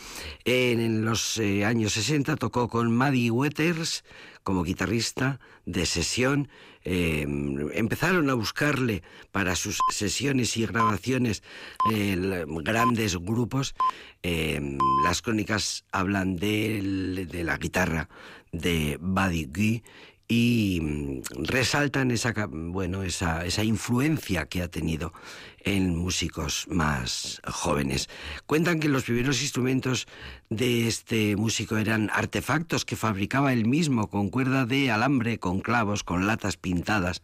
En 0.45 1.05
los 1.05 1.37
eh, 1.37 1.65
años 1.65 1.93
60 1.93 2.35
tocó 2.35 2.67
con 2.67 2.95
Maddie 2.95 3.31
Waters 3.31 4.03
como 4.43 4.63
guitarrista 4.63 5.39
de 5.65 5.85
sesión. 5.85 6.47
Eh, 6.83 7.25
empezaron 7.73 8.29
a 8.29 8.33
buscarle 8.33 9.03
para 9.31 9.55
sus 9.55 9.77
sesiones 9.91 10.55
y 10.55 10.65
grabaciones 10.65 11.43
eh, 11.91 12.45
grandes 12.63 13.17
grupos. 13.17 13.75
Eh, 14.23 14.77
las 15.03 15.21
crónicas 15.21 15.83
hablan 15.91 16.37
del- 16.37 17.27
de, 17.29 17.43
la 17.43 17.57
guitarra 17.57 18.07
de 18.53 18.97
Buddy 19.01 19.45
Guy 19.53 19.83
y 20.27 20.79
mm, 20.81 21.21
resaltan 21.45 22.11
esa 22.11 22.33
bueno 22.49 23.03
esa, 23.03 23.45
esa 23.45 23.63
influencia 23.63 24.45
que 24.47 24.61
ha 24.61 24.67
tenido 24.67 25.13
en 25.59 25.95
músicos 25.95 26.65
más 26.69 27.41
jóvenes. 27.45 28.09
Cuentan 28.45 28.79
que 28.79 28.89
los 28.89 29.03
primeros 29.03 29.41
instrumentos 29.41 30.07
de 30.49 30.87
este 30.87 31.35
músico 31.35 31.77
eran 31.77 32.09
artefactos 32.13 32.85
que 32.85 32.95
fabricaba 32.95 33.53
él 33.53 33.65
mismo 33.65 34.09
con 34.09 34.29
cuerda 34.29 34.65
de 34.65 34.91
alambre, 34.91 35.39
con 35.39 35.59
clavos, 35.59 36.03
con 36.03 36.27
latas 36.27 36.57
pintadas 36.57 37.21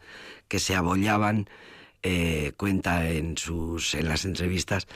que 0.48 0.58
se 0.58 0.74
abollaban 0.74 1.48
eh, 2.06 2.52
cuenta 2.58 3.08
en 3.08 3.38
sus 3.38 3.94
en 3.94 4.08
las 4.08 4.26
entrevistas 4.26 4.86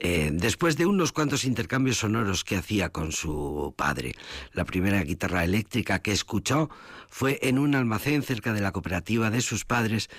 eh, 0.00 0.30
después 0.32 0.76
de 0.76 0.84
unos 0.84 1.12
cuantos 1.12 1.44
intercambios 1.44 1.98
sonoros 1.98 2.42
que 2.42 2.56
hacía 2.56 2.88
con 2.88 3.12
su 3.12 3.72
padre. 3.76 4.16
La 4.52 4.64
primera 4.64 5.00
guitarra 5.04 5.44
eléctrica 5.44 6.00
que 6.00 6.10
escuchó 6.10 6.68
fue 7.08 7.38
en 7.42 7.60
un 7.60 7.76
almacén 7.76 8.24
cerca 8.24 8.52
de 8.52 8.60
la 8.60 8.72
cooperativa 8.72 9.30
de 9.30 9.42
sus 9.42 9.64
padres 9.64 10.10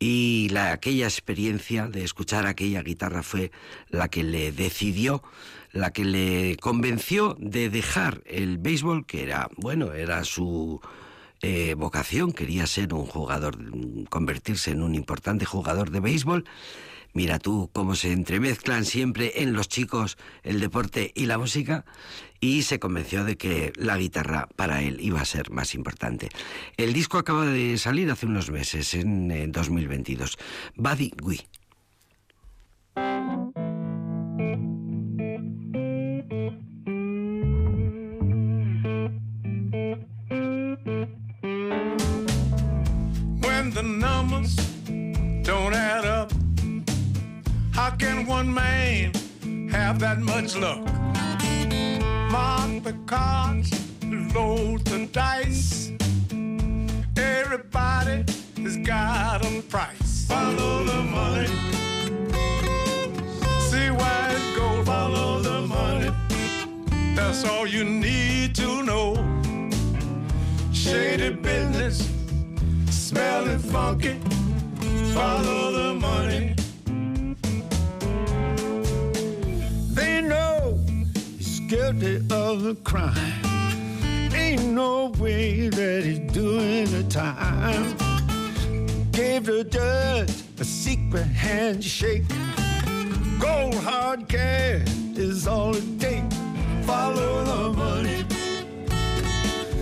y 0.00 0.48
la, 0.50 0.72
aquella 0.72 1.06
experiencia 1.06 1.86
de 1.86 2.02
escuchar 2.02 2.46
aquella 2.46 2.82
guitarra 2.82 3.22
fue 3.22 3.52
la 3.88 4.08
que 4.08 4.24
le 4.24 4.50
decidió 4.50 5.22
la 5.70 5.92
que 5.92 6.04
le 6.04 6.56
convenció 6.56 7.36
de 7.38 7.70
dejar 7.70 8.22
el 8.26 8.58
béisbol 8.58 9.06
que 9.06 9.22
era 9.22 9.48
bueno 9.56 9.92
era 9.92 10.24
su 10.24 10.80
eh, 11.42 11.74
vocación, 11.74 12.32
quería 12.32 12.66
ser 12.66 12.94
un 12.94 13.04
jugador, 13.04 13.58
convertirse 14.08 14.70
en 14.70 14.82
un 14.82 14.94
importante 14.94 15.44
jugador 15.44 15.90
de 15.90 15.98
béisbol. 16.00 16.44
Mira 17.14 17.38
tú 17.38 17.68
cómo 17.72 17.94
se 17.94 18.12
entremezclan 18.12 18.84
siempre 18.84 19.42
en 19.42 19.52
los 19.52 19.68
chicos 19.68 20.16
el 20.44 20.60
deporte 20.60 21.12
y 21.14 21.26
la 21.26 21.38
música 21.38 21.84
y 22.40 22.62
se 22.62 22.78
convenció 22.78 23.24
de 23.24 23.36
que 23.36 23.72
la 23.76 23.98
guitarra 23.98 24.48
para 24.56 24.82
él 24.82 24.98
iba 25.00 25.20
a 25.20 25.24
ser 25.24 25.50
más 25.50 25.74
importante. 25.74 26.28
El 26.76 26.92
disco 26.92 27.18
acaba 27.18 27.44
de 27.44 27.76
salir 27.76 28.10
hace 28.10 28.26
unos 28.26 28.50
meses, 28.50 28.94
en 28.94 29.30
eh, 29.30 29.46
2022. 29.48 30.38
Buddy 30.76 31.12
Guy. 31.16 31.40
How 47.72 47.90
can 47.90 48.26
one 48.26 48.52
man 48.52 49.12
have 49.70 49.98
that 50.00 50.18
much 50.18 50.54
luck? 50.56 50.84
Mark 52.30 52.82
the 52.84 52.94
cards, 53.06 53.70
load 54.34 54.84
the 54.84 55.08
dice. 55.10 55.90
Everybody 57.16 58.24
has 58.62 58.76
got 58.76 59.44
a 59.44 59.62
price. 59.62 60.26
Follow 60.26 60.84
the 60.84 61.02
money. 61.02 61.46
See 63.70 63.90
where 63.90 64.36
it 64.36 64.56
goes. 64.56 64.86
Follow 64.86 65.40
the 65.40 65.62
money. 65.62 66.10
That's 67.14 67.44
all 67.44 67.66
you 67.66 67.84
need 67.84 68.54
to 68.56 68.82
know. 68.82 69.16
Shady 70.72 71.30
business 71.30 72.06
smelling 72.90 73.58
funky. 73.58 74.18
Follow 75.14 75.72
the 75.72 75.94
money. 75.94 76.51
Guilty 81.72 82.16
of 82.30 82.66
a 82.66 82.74
crime. 82.84 83.16
Ain't 84.34 84.62
no 84.74 85.06
way 85.18 85.70
that 85.70 86.04
he's 86.04 86.18
doing 86.30 86.84
the 86.84 87.02
time. 87.04 87.96
Gave 89.10 89.46
the 89.46 89.64
judge 89.64 90.34
a 90.60 90.64
secret 90.64 91.24
handshake. 91.24 92.24
Gold 93.40 93.74
hard 93.76 94.28
cash 94.28 94.86
is 95.16 95.46
all 95.46 95.74
it 95.74 95.98
takes. 95.98 96.36
Follow 96.84 97.42
the 97.42 97.62
money. 97.84 98.20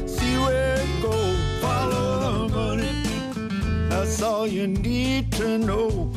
See 0.06 0.38
where 0.38 0.76
it 0.76 1.02
goes. 1.02 1.40
Follow 1.60 2.08
the 2.20 2.54
money. 2.54 2.92
That's 3.88 4.22
all 4.22 4.46
you 4.46 4.68
need 4.68 5.32
to 5.32 5.58
know. 5.58 6.12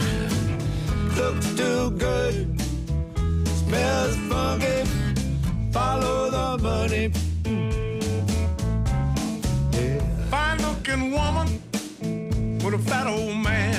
Looks 1.18 1.48
too 1.56 1.90
good, 1.98 2.62
smells 3.58 4.16
funky. 4.30 5.03
Follow 5.74 6.30
the 6.30 6.58
money. 6.62 7.12
Yeah. 9.72 10.00
Fine 10.30 10.62
looking 10.62 11.12
woman 11.12 11.48
with 12.64 12.76
a 12.76 12.78
fat 12.78 13.08
old 13.08 13.38
man 13.38 13.73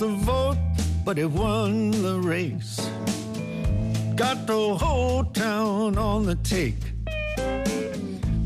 the 0.00 0.24
vote, 0.24 0.58
but 1.04 1.16
he 1.16 1.24
won 1.24 1.90
the 1.90 2.20
race. 2.20 2.90
Got 4.14 4.46
the 4.46 4.74
whole 4.74 5.24
town 5.24 5.96
on 5.98 6.26
the 6.26 6.34
take. 6.36 6.74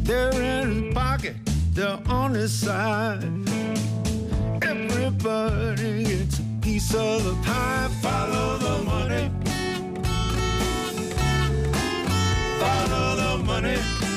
They're 0.05 0.33
in 0.33 0.85
his 0.85 0.95
pocket, 0.95 1.37
they're 1.73 1.99
on 2.07 2.35
his 2.35 2.53
side. 2.53 3.25
Everybody 4.63 6.05
gets 6.05 6.39
a 6.39 6.43
piece 6.61 6.95
of 6.95 7.25
the 7.25 7.35
pie. 7.43 7.89
Follow 8.01 8.59
the 8.59 8.85
money. 8.85 9.31
Follow 12.61 13.17
the 13.17 13.45
money. 13.45 14.12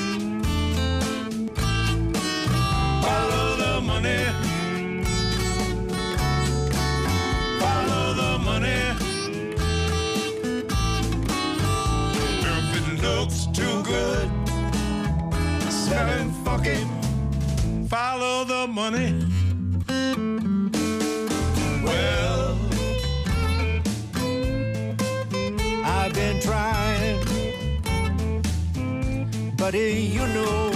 Funky, 16.56 16.76
follow 17.88 18.44
the 18.44 18.66
money. 18.66 19.12
Well, 21.84 22.58
I've 25.84 26.14
been 26.14 26.40
trying, 26.40 27.24
buddy, 29.56 29.92
you 30.14 30.26
know. 30.28 30.75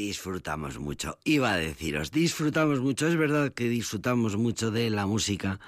Disfrutamos 0.00 0.78
mucho. 0.78 1.18
Iba 1.24 1.52
a 1.52 1.58
deciros, 1.58 2.10
disfrutamos 2.10 2.80
mucho. 2.80 3.06
Es 3.06 3.16
verdad 3.16 3.52
que 3.52 3.68
disfrutamos 3.68 4.34
mucho 4.38 4.70
de 4.70 4.88
la 4.88 5.04
música, 5.04 5.60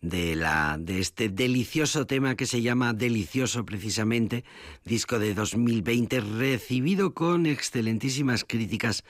de 0.00 0.34
la 0.34 0.76
de 0.76 0.98
este 0.98 1.28
delicioso 1.28 2.04
tema 2.04 2.34
que 2.34 2.46
se 2.46 2.62
llama 2.62 2.94
Delicioso 2.94 3.64
precisamente, 3.64 4.42
disco 4.84 5.20
de 5.20 5.34
2020 5.34 6.18
recibido 6.18 7.14
con 7.14 7.46
excelentísimas 7.46 8.42
críticas 8.44 9.04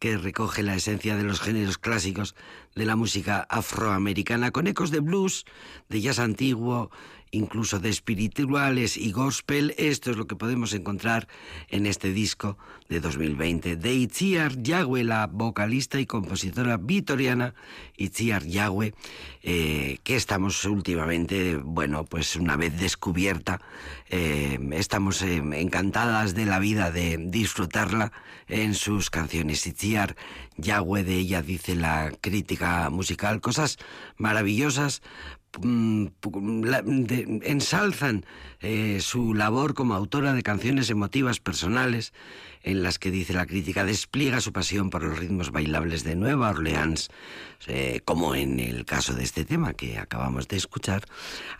que 0.00 0.18
recoge 0.18 0.64
la 0.64 0.74
esencia 0.74 1.16
de 1.16 1.22
los 1.22 1.40
géneros 1.40 1.78
clásicos 1.78 2.34
de 2.74 2.86
la 2.86 2.96
música 2.96 3.46
afroamericana, 3.48 4.50
con 4.50 4.66
ecos 4.66 4.90
de 4.90 4.98
blues, 4.98 5.44
de 5.88 6.00
jazz 6.00 6.18
antiguo 6.18 6.90
incluso 7.30 7.78
de 7.78 7.88
espirituales 7.88 8.96
y 8.96 9.12
gospel. 9.12 9.74
Esto 9.78 10.10
es 10.10 10.16
lo 10.16 10.26
que 10.26 10.36
podemos 10.36 10.72
encontrar 10.72 11.28
en 11.68 11.86
este 11.86 12.12
disco 12.12 12.56
de 12.88 13.00
2020 13.00 13.76
de 13.76 13.94
Itziar 13.94 14.62
Yagüe, 14.62 15.04
la 15.04 15.26
vocalista 15.26 16.00
y 16.00 16.06
compositora 16.06 16.78
vitoriana 16.78 17.54
Itziar 17.96 18.44
Yagüe, 18.44 18.94
eh, 19.42 19.98
que 20.02 20.16
estamos 20.16 20.64
últimamente, 20.64 21.56
bueno, 21.56 22.04
pues 22.04 22.36
una 22.36 22.56
vez 22.56 22.78
descubierta, 22.78 23.60
eh, 24.08 24.58
estamos 24.72 25.22
eh, 25.22 25.36
encantadas 25.36 26.34
de 26.34 26.46
la 26.46 26.58
vida, 26.58 26.90
de 26.90 27.18
disfrutarla 27.18 28.12
en 28.48 28.74
sus 28.74 29.10
canciones. 29.10 29.66
Itziar 29.66 30.16
Yagüe, 30.56 31.04
de 31.04 31.16
ella 31.16 31.42
dice 31.42 31.74
la 31.74 32.12
crítica 32.20 32.88
musical, 32.90 33.40
cosas 33.40 33.78
maravillosas 34.16 35.02
Mm, 35.62 36.06
ensalzan 37.42 38.24
eh, 38.60 38.98
su 39.00 39.34
labor 39.34 39.74
como 39.74 39.94
autora 39.94 40.32
de 40.32 40.42
canciones 40.42 40.90
emotivas 40.90 41.40
personales 41.40 42.12
en 42.62 42.82
las 42.82 42.98
que 42.98 43.10
dice 43.10 43.32
la 43.32 43.46
crítica 43.46 43.84
despliega 43.84 44.40
su 44.40 44.52
pasión 44.52 44.90
por 44.90 45.02
los 45.02 45.18
ritmos 45.18 45.50
bailables 45.50 46.04
de 46.04 46.16
Nueva 46.16 46.50
Orleans, 46.50 47.08
eh, 47.66 48.00
como 48.04 48.34
en 48.34 48.60
el 48.60 48.84
caso 48.84 49.14
de 49.14 49.24
este 49.24 49.44
tema 49.44 49.72
que 49.72 49.98
acabamos 49.98 50.48
de 50.48 50.56
escuchar, 50.56 51.04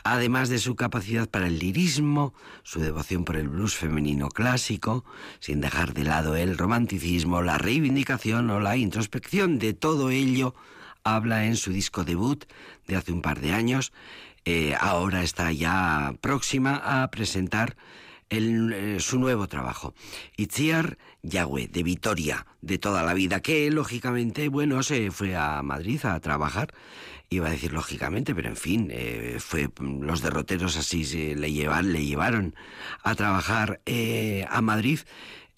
además 0.05 0.49
de 0.49 0.59
su 0.59 0.77
capacidad 0.77 1.29
para 1.29 1.47
el 1.47 1.59
lirismo, 1.59 2.35
su 2.63 2.81
devoción 2.81 3.25
por 3.25 3.37
el 3.37 3.49
blues 3.49 3.75
femenino 3.75 4.29
clásico, 4.29 5.05
sin 5.41 5.61
dejar 5.61 5.95
de 5.95 6.05
lado 6.05 6.37
el 6.37 6.59
romanticismo, 6.59 7.43
la 7.43 7.59
reivindicación 7.59 8.51
o 8.51 8.61
la 8.61 8.77
introspección 8.77 9.59
de 9.59 9.73
todo 9.73 10.11
ello 10.11 10.55
habla 11.17 11.47
en 11.47 11.57
su 11.57 11.73
disco 11.73 12.05
debut 12.05 12.45
de 12.87 12.97
hace 12.97 13.13
un 13.13 13.23
par 13.23 13.41
de 13.41 13.53
años. 13.53 13.93
Eh, 14.45 14.75
ahora 14.81 15.23
está 15.23 15.53
ya 15.53 16.15
próxima 16.21 17.03
a 17.03 17.11
presentar 17.11 17.77
eh, 18.31 18.97
su 19.01 19.19
nuevo 19.19 19.47
trabajo. 19.47 19.95
Itziar 20.37 20.99
Yahweh, 21.23 21.69
de 21.69 21.83
Vitoria, 21.83 22.47
de 22.63 22.79
toda 22.79 23.03
la 23.03 23.15
vida, 23.15 23.41
que 23.41 23.71
lógicamente, 23.71 24.49
bueno, 24.49 24.83
se 24.83 25.11
fue 25.11 25.37
a 25.37 25.63
Madrid 25.63 26.05
a 26.05 26.19
trabajar. 26.21 26.73
Iba 27.31 27.49
a 27.49 27.51
decir 27.51 27.75
lógicamente, 27.75 28.35
pero 28.35 28.49
en 28.49 28.57
fin, 28.57 28.89
eh, 28.91 29.37
fue 29.39 29.69
los 29.79 30.23
derroteros 30.23 30.79
así 30.79 31.05
le, 31.35 31.53
llevan, 31.53 31.93
le 31.93 32.07
llevaron 32.07 32.55
a 33.03 33.15
trabajar 33.15 33.83
a 34.49 34.63
Madrid 34.63 35.01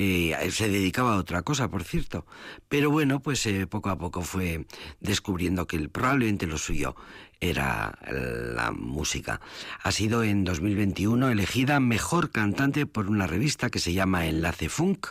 eh, 0.02 0.50
se 0.50 0.70
dedicaba 0.70 1.12
a 1.12 1.18
otra 1.18 1.42
cosa, 1.42 1.68
por 1.68 1.84
cierto. 1.84 2.24
Pero 2.70 2.90
bueno, 2.90 3.20
pues 3.20 3.44
eh, 3.44 3.66
poco 3.66 3.90
a 3.90 3.98
poco 3.98 4.22
fue 4.22 4.64
descubriendo 5.00 5.66
que 5.66 5.90
probablemente 5.90 6.46
lo 6.46 6.56
suyo 6.56 6.96
era 7.38 7.98
la 8.02 8.70
música. 8.72 9.40
Ha 9.82 9.92
sido 9.92 10.24
en 10.24 10.44
2021 10.44 11.30
elegida 11.30 11.80
mejor 11.80 12.30
cantante 12.30 12.86
por 12.86 13.08
una 13.08 13.26
revista 13.26 13.68
que 13.68 13.78
se 13.78 13.92
llama 13.92 14.26
Enlace 14.26 14.70
Funk 14.70 15.08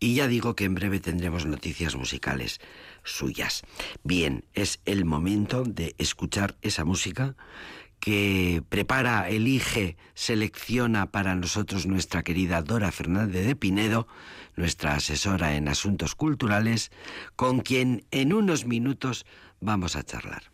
y 0.00 0.14
ya 0.14 0.26
digo 0.26 0.56
que 0.56 0.64
en 0.64 0.74
breve 0.74 1.00
tendremos 1.00 1.44
noticias 1.44 1.94
musicales 1.94 2.60
suyas. 3.02 3.62
Bien, 4.02 4.44
es 4.54 4.80
el 4.86 5.04
momento 5.04 5.64
de 5.64 5.94
escuchar 5.98 6.56
esa 6.62 6.84
música 6.84 7.36
que 8.04 8.62
prepara, 8.68 9.30
elige, 9.30 9.96
selecciona 10.12 11.10
para 11.10 11.34
nosotros 11.36 11.86
nuestra 11.86 12.22
querida 12.22 12.60
Dora 12.60 12.92
Fernández 12.92 13.46
de 13.46 13.56
Pinedo, 13.56 14.06
nuestra 14.56 14.96
asesora 14.96 15.56
en 15.56 15.68
asuntos 15.68 16.14
culturales, 16.14 16.92
con 17.34 17.60
quien 17.60 18.04
en 18.10 18.34
unos 18.34 18.66
minutos 18.66 19.24
vamos 19.58 19.96
a 19.96 20.02
charlar. 20.02 20.52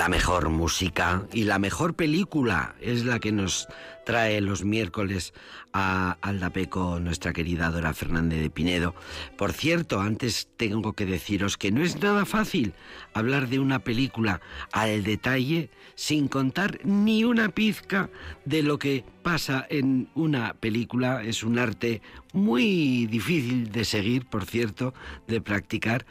La 0.00 0.08
mejor 0.08 0.48
música 0.48 1.26
y 1.30 1.44
la 1.44 1.58
mejor 1.58 1.92
película 1.92 2.74
es 2.80 3.04
la 3.04 3.18
que 3.18 3.32
nos 3.32 3.68
trae 4.10 4.40
los 4.40 4.64
miércoles 4.64 5.32
a 5.72 6.18
Aldapeco 6.20 6.98
nuestra 6.98 7.32
querida 7.32 7.70
Dora 7.70 7.94
Fernández 7.94 8.40
de 8.40 8.50
Pinedo. 8.50 8.92
Por 9.38 9.52
cierto, 9.52 10.00
antes 10.00 10.48
tengo 10.56 10.94
que 10.94 11.06
deciros 11.06 11.56
que 11.56 11.70
no 11.70 11.80
es 11.84 12.00
nada 12.02 12.24
fácil 12.24 12.74
hablar 13.14 13.46
de 13.46 13.60
una 13.60 13.78
película 13.78 14.40
al 14.72 15.04
detalle 15.04 15.70
sin 15.94 16.26
contar 16.26 16.80
ni 16.82 17.22
una 17.22 17.50
pizca 17.50 18.10
de 18.44 18.64
lo 18.64 18.80
que 18.80 19.04
pasa 19.22 19.66
en 19.70 20.08
una 20.14 20.54
película. 20.54 21.22
Es 21.22 21.44
un 21.44 21.58
arte 21.58 22.00
muy 22.32 23.06
difícil 23.06 23.70
de 23.70 23.84
seguir, 23.84 24.26
por 24.26 24.46
cierto, 24.46 24.94
de 25.28 25.40
practicar. 25.40 26.06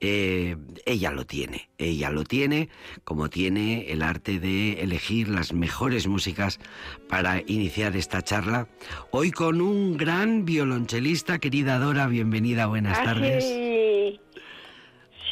Eh, 0.00 0.56
ella 0.86 1.10
lo 1.10 1.26
tiene, 1.26 1.70
ella 1.78 2.10
lo 2.10 2.24
tiene, 2.24 2.68
como 3.04 3.28
tiene 3.28 3.90
el 3.90 4.02
arte 4.02 4.38
de 4.38 4.82
elegir 4.82 5.28
las 5.28 5.52
mejores 5.52 6.06
músicas 6.06 6.60
para 7.08 7.41
iniciar 7.46 7.96
esta 7.96 8.22
charla. 8.22 8.66
Hoy 9.10 9.30
con 9.30 9.60
un 9.60 9.96
gran 9.96 10.44
violonchelista, 10.44 11.38
querida 11.38 11.78
Dora, 11.78 12.06
bienvenida, 12.06 12.66
buenas 12.66 12.98
Ah, 12.98 13.04
tardes. 13.04 13.44
Sí. 13.44 14.20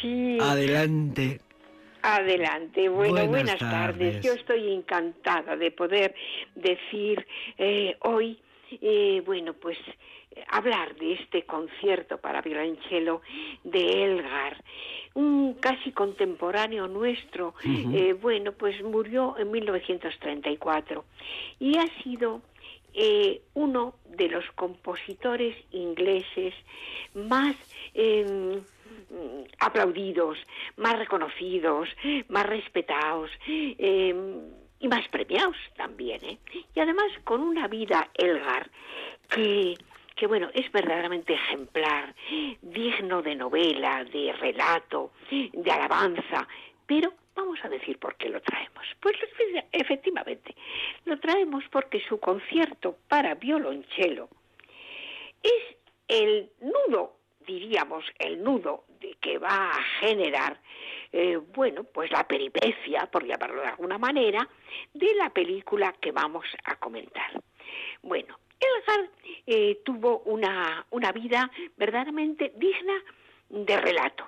Sí. 0.01 0.37
Adelante. 0.41 1.39
Adelante. 2.01 2.89
Bueno, 2.89 3.11
Buenas 3.13 3.29
buenas, 3.29 3.57
tardes. 3.59 4.13
tardes. 4.13 4.25
Yo 4.25 4.33
estoy 4.33 4.73
encantada 4.73 5.55
de 5.55 5.69
poder 5.71 6.15
decir 6.55 7.25
eh, 7.59 7.95
hoy, 8.01 8.39
eh, 8.81 9.21
bueno, 9.25 9.53
pues 9.53 9.77
eh, 10.31 10.43
hablar 10.49 10.95
de 10.95 11.13
este 11.13 11.43
concierto 11.43 12.17
para 12.17 12.41
violonchelo 12.41 13.21
de 13.63 14.03
Elgar, 14.05 14.63
un 15.13 15.55
casi 15.55 15.91
contemporáneo 15.91 16.87
nuestro. 16.87 17.53
eh, 17.65 18.13
bueno, 18.13 18.53
pues 18.53 18.81
murió 18.83 19.35
en 19.37 19.51
1934 19.51 21.05
y 21.59 21.77
ha 21.77 21.87
sido 22.03 22.41
eh, 22.93 23.41
uno 23.53 23.95
de 24.17 24.27
los 24.27 24.45
compositores 24.55 25.55
ingleses 25.71 26.53
más 27.13 27.55
eh, 27.93 28.59
mm, 29.09 29.43
aplaudidos, 29.59 30.37
más 30.77 30.97
reconocidos, 30.99 31.87
más 32.27 32.45
respetados 32.45 33.29
eh, 33.47 34.13
y 34.81 34.87
más 34.87 35.07
premiados 35.09 35.55
también. 35.77 36.23
¿eh? 36.25 36.37
Y 36.75 36.79
además 36.79 37.07
con 37.23 37.41
una 37.41 37.67
vida, 37.67 38.09
Elgar, 38.13 38.69
que 39.29 39.75
que 40.13 40.27
bueno, 40.27 40.49
es 40.53 40.71
verdaderamente 40.71 41.33
ejemplar, 41.33 42.13
digno 42.61 43.23
de 43.23 43.33
novela, 43.33 44.03
de 44.03 44.31
relato, 44.33 45.13
de 45.31 45.71
alabanza, 45.71 46.47
pero 46.85 47.11
vamos 47.33 47.57
a 47.63 47.69
decir 47.69 47.97
por 47.97 48.15
qué 48.17 48.29
lo 48.29 48.39
traemos. 48.41 48.85
Pues 48.99 49.15
efe- 49.15 49.65
efectivamente, 49.71 50.53
lo 51.05 51.17
traemos 51.19 51.63
porque 51.71 52.01
su 52.07 52.19
concierto 52.19 52.97
para 53.07 53.33
violonchelo 53.33 54.29
es 55.41 55.75
el 56.07 56.51
nudo, 56.59 57.15
diríamos, 57.47 58.05
el 58.19 58.43
nudo 58.43 58.83
de 58.99 59.15
que 59.19 59.39
va 59.39 59.71
a 59.71 59.83
generar, 60.01 60.59
eh, 61.13 61.37
bueno, 61.37 61.83
pues 61.83 62.11
la 62.11 62.27
peripecia, 62.27 63.05
por 63.11 63.25
llamarlo 63.25 63.61
de 63.61 63.67
alguna 63.67 63.97
manera, 63.97 64.47
de 64.93 65.13
la 65.15 65.29
película 65.29 65.93
que 65.99 66.11
vamos 66.11 66.45
a 66.63 66.75
comentar. 66.77 67.31
Bueno, 68.01 68.37
Elgar 68.59 69.09
eh, 69.47 69.81
tuvo 69.83 70.19
una, 70.19 70.85
una 70.91 71.11
vida 71.11 71.51
verdaderamente 71.77 72.53
digna 72.55 72.93
de 73.49 73.77
relato. 73.77 74.25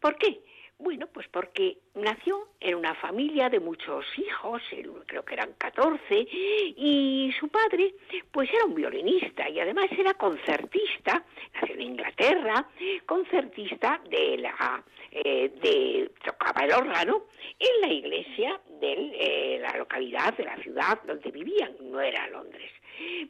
¿Por 0.00 0.16
qué? 0.16 0.40
Bueno, 0.78 1.06
pues 1.06 1.28
porque 1.28 1.78
nació 1.94 2.48
en 2.58 2.74
una 2.74 2.94
familia 2.96 3.48
de 3.48 3.60
muchos 3.60 4.04
hijos, 4.18 4.60
creo 5.06 5.24
que 5.24 5.34
eran 5.34 5.52
14, 5.56 6.26
y 6.30 7.32
su 7.38 7.48
padre 7.48 7.94
pues 8.32 8.50
era 8.52 8.64
un 8.64 8.74
violinista 8.74 9.48
y 9.48 9.60
además 9.60 9.86
era 9.96 10.14
concertista, 10.14 11.24
nació 11.54 11.74
en 11.76 11.80
Inglaterra, 11.80 12.68
concertista 13.06 14.00
de 14.10 14.38
la 14.38 14.84
eh, 15.12 15.48
de 15.62 16.10
tocaba 16.24 16.64
el 16.64 16.72
órgano 16.72 17.26
en 17.58 17.80
la 17.80 17.92
iglesia 17.92 18.60
de 18.80 18.92
eh, 18.92 19.58
la 19.60 19.76
localidad, 19.78 20.36
de 20.36 20.44
la 20.44 20.56
ciudad 20.56 21.00
donde 21.06 21.30
vivían, 21.30 21.72
no 21.82 22.00
era 22.00 22.26
Londres. 22.28 22.72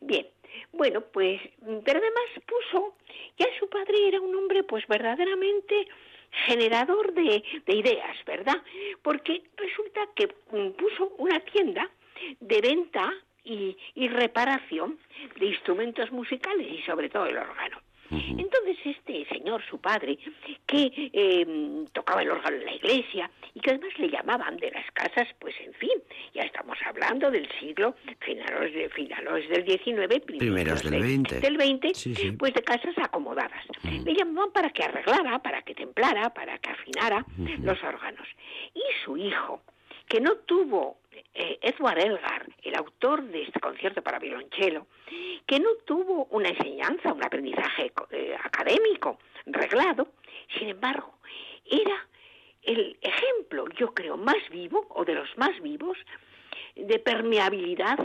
Bien, 0.01 0.27
bueno, 0.73 1.03
pues, 1.13 1.41
pero 1.85 1.99
además 1.99 2.25
puso, 2.47 2.97
ya 3.37 3.47
su 3.59 3.69
padre 3.69 4.09
era 4.09 4.21
un 4.21 4.35
hombre 4.35 4.63
pues 4.63 4.87
verdaderamente 4.87 5.87
generador 6.47 7.13
de, 7.15 7.43
de 7.67 7.75
ideas, 7.75 8.17
¿verdad? 8.27 8.57
Porque 9.03 9.43
resulta 9.57 10.01
que 10.15 10.27
mm, 10.27 10.71
puso 10.73 11.15
una 11.19 11.41
tienda 11.41 11.91
de 12.41 12.61
venta 12.61 13.13
y, 13.45 13.77
y 13.95 14.09
reparación 14.09 14.99
de 15.39 15.47
instrumentos 15.47 16.11
musicales 16.13 16.67
y 16.71 16.83
sobre 16.83 17.09
todo 17.09 17.27
el 17.27 17.37
órgano. 17.37 17.79
Entonces 18.11 18.77
este 18.85 19.25
señor, 19.27 19.63
su 19.69 19.81
padre, 19.81 20.19
que 20.67 21.11
eh, 21.13 21.85
tocaba 21.93 22.23
el 22.23 22.31
órgano 22.31 22.57
en 22.59 22.65
la 22.65 22.75
iglesia 22.75 23.31
y 23.55 23.61
que 23.61 23.71
además 23.71 23.97
le 23.99 24.11
llamaban 24.11 24.57
de 24.57 24.71
las 24.73 24.91
casas, 24.93 25.29
pues 25.39 25.55
en 25.61 25.73
fin, 25.75 25.91
ya 26.35 26.43
estamos 26.43 26.77
hablando 26.85 27.31
del 27.31 27.49
siglo, 27.61 27.95
finales, 28.19 28.75
de, 28.75 28.89
finales 28.91 29.49
del 29.49 29.65
19, 29.65 30.21
Primeros 30.21 30.83
del 30.83 31.01
20. 31.01 31.41
del 31.41 31.57
20, 31.57 31.95
Sí, 31.95 32.15
sí. 32.15 32.33
pues 32.33 32.53
de 32.53 32.63
casas 32.63 32.95
acomodadas. 32.99 33.65
Le 33.83 34.13
llamaban 34.15 34.51
para 34.53 34.71
que 34.71 34.83
arreglara, 34.83 35.39
para 35.39 35.63
que 35.63 35.75
templara, 35.75 36.31
para 36.31 36.59
que 36.59 36.71
afinara 36.71 37.25
los 37.63 37.81
órganos. 37.85 38.27
Y 38.75 38.83
su 39.05 39.17
hijo, 39.17 39.63
que 40.09 40.21
no 40.21 40.35
tuvo, 40.39 40.99
eh, 41.33 41.59
Edward 41.63 41.99
Elgar, 42.01 42.47
el 42.63 42.75
autor 42.75 43.23
de 43.23 43.43
este 43.43 43.61
concierto 43.61 44.03
para 44.03 44.19
violonchelo, 44.19 44.89
que 45.47 45.61
no 45.61 45.71
tuvo 45.85 46.25
una 46.31 46.49
enseñanza, 46.49 47.13
un 47.13 47.23
aprendizaje 47.23 47.93
eh, 48.11 48.37
académico 48.43 49.19
reglado, 49.47 50.09
sin 50.59 50.71
embargo, 50.71 51.15
era 51.71 52.07
el 52.67 52.97
ejemplo, 53.01 53.67
yo 53.79 53.93
creo, 53.95 54.17
más 54.17 54.37
vivo, 54.51 54.87
o 54.91 55.05
de 55.05 55.15
los 55.15 55.29
más 55.37 55.61
vivos, 55.61 55.97
de 56.77 56.99
permeabilidad 56.99 57.99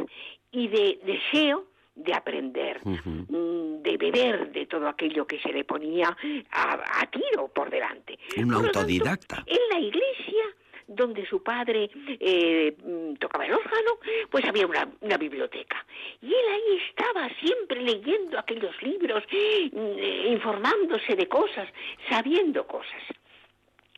y 0.51 0.68
de 0.68 0.99
deseo 1.03 1.66
de 1.95 2.14
aprender, 2.14 2.80
mm, 2.86 3.82
de 3.82 3.97
beber 3.97 4.51
de 4.51 4.66
todo 4.68 4.88
aquello 4.88 5.28
que 5.28 5.39
se 5.39 5.51
le 5.51 5.64
ponía 5.66 6.16
a, 6.51 7.01
a 7.01 7.05
tiro 7.12 7.49
por 7.49 7.70
delante. 7.70 8.18
Un 8.38 8.45
Por 8.45 8.53
lo 8.53 8.62
tanto, 8.64 8.80
autodidacta. 8.80 9.43
en 9.45 9.60
la 9.70 9.80
iglesia 9.80 10.43
donde 10.88 11.26
su 11.28 11.43
padre 11.43 11.89
eh, 12.20 12.76
mm, 12.84 13.16
tocaba 13.16 13.45
el 13.45 13.53
órgano, 13.53 13.99
pues 14.32 14.43
había 14.45 14.66
una, 14.66 14.89
una 15.01 15.18
biblioteca. 15.18 15.86
Y 16.22 16.28
él 16.28 16.45
ahí 16.51 16.82
estaba 16.89 17.30
siempre 17.39 17.82
leyendo 17.82 18.39
aquellos 18.39 18.76
libros, 18.82 19.24
mm, 19.32 19.78
eh, 19.78 20.28
informándose 20.32 21.16
de 21.16 21.28
cosas, 21.28 21.68
sabiendo 22.10 22.66
cosas. 22.66 23.03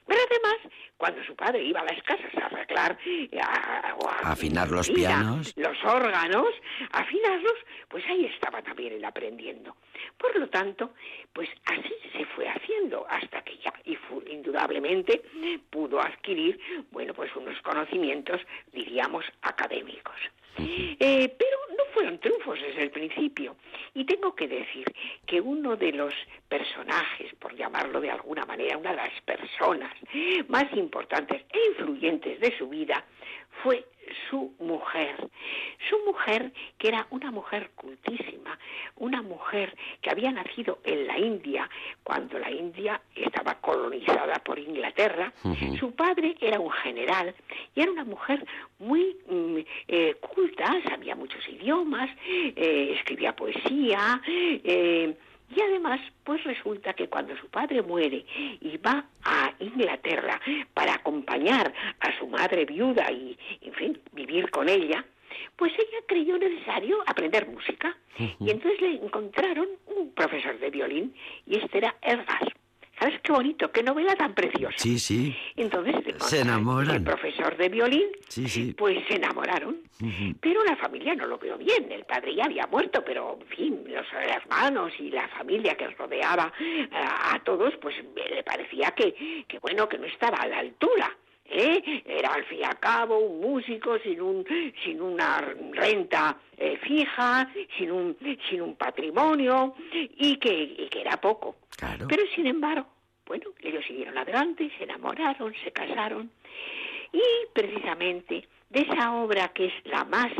Pero 0.07 0.19
además, 0.29 0.73
cuando 0.97 1.23
su 1.23 1.35
padre 1.35 1.63
iba 1.63 1.79
a 1.81 1.85
las 1.85 2.01
casas 2.03 2.33
a 2.35 2.45
arreglar, 2.47 2.97
a, 3.41 3.95
o 3.99 4.09
a- 4.09 4.31
Afinar 4.31 4.69
los 4.69 4.89
mira, 4.89 5.09
pianos. 5.09 5.53
los 5.55 5.77
órganos, 5.85 6.49
afinarlos, 6.91 7.53
pues 7.87 8.03
ahí 8.07 8.25
estaba 8.25 8.61
también 8.61 8.93
él 8.93 9.05
aprendiendo. 9.05 9.75
Por 10.17 10.37
lo 10.37 10.49
tanto, 10.49 10.93
pues 11.33 11.49
así 11.65 11.93
se 12.11 12.25
fue 12.25 12.47
haciendo 12.49 13.05
hasta 13.09 13.41
que 13.43 13.57
ya, 13.57 13.73
y 13.85 13.97
indudablemente, 14.27 15.21
pudo 15.69 16.01
adquirir, 16.01 16.59
bueno, 16.91 17.13
pues 17.13 17.33
unos 17.35 17.59
conocimientos, 17.61 18.41
diríamos, 18.73 19.23
académicos. 19.41 20.15
Eh, 20.57 21.33
pero 21.37 21.57
fueron 21.93 22.19
triunfos 22.19 22.59
desde 22.61 22.83
el 22.83 22.91
principio. 22.91 23.55
Y 23.93 24.05
tengo 24.05 24.35
que 24.35 24.47
decir 24.47 24.85
que 25.25 25.41
uno 25.41 25.75
de 25.75 25.91
los 25.91 26.13
personajes, 26.47 27.33
por 27.35 27.55
llamarlo 27.55 28.01
de 28.01 28.11
alguna 28.11 28.45
manera, 28.45 28.77
una 28.77 28.91
de 28.91 28.97
las 28.97 29.21
personas 29.21 29.93
más 30.47 30.65
importantes 30.73 31.43
e 31.51 31.67
influyentes 31.69 32.39
de 32.39 32.57
su 32.57 32.67
vida, 32.67 33.03
fue 33.63 33.85
su 34.29 34.53
mujer. 34.59 35.29
Su 35.89 35.97
mujer, 36.05 36.51
que 36.77 36.89
era 36.89 37.07
una 37.09 37.31
mujer 37.31 37.71
cultísima, 37.75 38.57
una 38.97 39.21
mujer 39.21 39.75
que 40.01 40.09
había 40.09 40.31
nacido 40.31 40.79
en 40.83 41.07
la 41.07 41.17
India, 41.17 41.69
cuando 42.03 42.37
la 42.39 42.51
India 42.51 43.01
estaba 43.15 43.55
colonizada 43.55 44.35
por 44.43 44.59
Inglaterra. 44.59 45.33
Su 45.79 45.91
padre 45.93 46.35
era 46.39 46.59
un 46.59 46.71
general 46.71 47.33
y 47.75 47.81
era 47.81 47.91
una 47.91 48.03
mujer 48.03 48.45
muy 48.79 49.17
mm, 49.27 49.57
eh, 49.87 50.15
culta, 50.15 50.81
sabía 50.87 51.15
muchos 51.15 51.47
idiomas, 51.47 52.09
eh, 52.27 52.95
escribía 52.97 53.35
poesía. 53.35 54.21
eh, 54.27 55.15
y 55.55 55.61
además, 55.61 55.99
pues 56.23 56.43
resulta 56.43 56.93
que 56.93 57.07
cuando 57.07 57.35
su 57.37 57.47
padre 57.47 57.81
muere 57.81 58.25
y 58.61 58.77
va 58.77 59.05
a 59.23 59.53
Inglaterra 59.59 60.39
para 60.73 60.95
acompañar 60.95 61.73
a 61.99 62.17
su 62.17 62.27
madre 62.27 62.65
viuda 62.65 63.11
y, 63.11 63.37
en 63.61 63.73
fin, 63.73 64.01
vivir 64.13 64.49
con 64.49 64.69
ella, 64.69 65.05
pues 65.55 65.73
ella 65.73 66.05
creyó 66.07 66.37
necesario 66.37 67.03
aprender 67.05 67.47
música. 67.47 67.95
Y 68.17 68.51
entonces 68.51 68.79
le 68.81 68.95
encontraron 68.95 69.67
un 69.87 70.11
profesor 70.13 70.59
de 70.59 70.69
violín 70.69 71.13
y 71.47 71.57
este 71.57 71.79
era 71.79 71.95
Edgar. 72.01 72.53
¿Sabes 73.01 73.19
qué 73.21 73.31
bonito? 73.31 73.71
Qué 73.71 73.81
novela 73.81 74.15
tan 74.15 74.35
preciosa. 74.35 74.77
Sí, 74.77 74.99
sí. 74.99 75.35
Entonces, 75.55 75.95
Se 76.19 76.41
enamoran. 76.41 76.97
El 76.97 77.03
profesor 77.03 77.57
de 77.57 77.67
violín, 77.67 78.05
Sí, 78.27 78.47
sí. 78.47 78.75
pues 78.77 78.95
se 79.07 79.15
enamoraron. 79.15 79.77
Pero 80.39 80.63
la 80.63 80.75
familia 80.75 81.15
no 81.15 81.25
lo 81.25 81.39
veo 81.39 81.57
bien. 81.57 81.91
El 81.91 82.05
padre 82.05 82.35
ya 82.35 82.45
había 82.45 82.67
muerto, 82.67 83.03
pero 83.03 83.39
en 83.41 83.47
fin, 83.47 83.83
los 83.87 84.05
hermanos 84.13 84.93
y 84.99 85.09
la 85.09 85.27
familia 85.29 85.75
que 85.75 85.87
rodeaba 85.87 86.53
eh, 86.59 86.87
a, 86.93 87.39
todos, 87.43 87.73
pues 87.81 87.95
le 88.15 88.43
parecía 88.43 88.91
que, 88.91 89.45
que 89.47 89.57
bueno, 89.57 89.89
que 89.89 89.97
no 89.97 90.05
estaba 90.05 90.37
a 90.37 90.47
la 90.47 90.59
altura. 90.59 91.11
¿Eh? 91.51 92.03
Era 92.05 92.33
al 92.33 92.45
fin 92.45 92.59
y 92.59 92.63
al 92.63 92.79
cabo 92.79 93.17
un 93.19 93.41
músico 93.41 93.97
sin 93.99 94.21
un 94.21 94.45
sin 94.83 95.01
una 95.01 95.41
renta 95.73 96.37
eh, 96.57 96.77
fija, 96.77 97.51
sin 97.77 97.91
un 97.91 98.17
sin 98.49 98.61
un 98.61 98.75
patrimonio 98.75 99.75
y 99.93 100.37
que, 100.37 100.53
y 100.53 100.87
que 100.89 101.01
era 101.01 101.17
poco. 101.17 101.57
Claro. 101.77 102.07
Pero 102.07 102.23
sin 102.35 102.47
embargo, 102.47 102.87
bueno, 103.25 103.45
ellos 103.61 103.83
siguieron 103.85 104.17
adelante, 104.17 104.71
se 104.77 104.83
enamoraron, 104.83 105.53
se 105.63 105.71
casaron 105.71 106.31
y 107.11 107.21
precisamente 107.53 108.47
de 108.69 108.81
esa 108.81 109.13
obra 109.13 109.49
que 109.49 109.65
es 109.65 109.73
la 109.85 110.05
más 110.05 110.31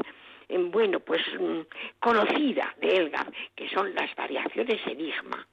eh, 0.51 0.57
bueno, 0.57 0.99
pues 0.99 1.22
mm, 1.39 1.62
conocida 1.99 2.76
de 2.82 2.97
Elgar, 2.97 3.32
que 3.55 3.70
son 3.70 3.93
las 3.95 4.14
variaciones 4.16 4.80
enigma, 4.86 5.47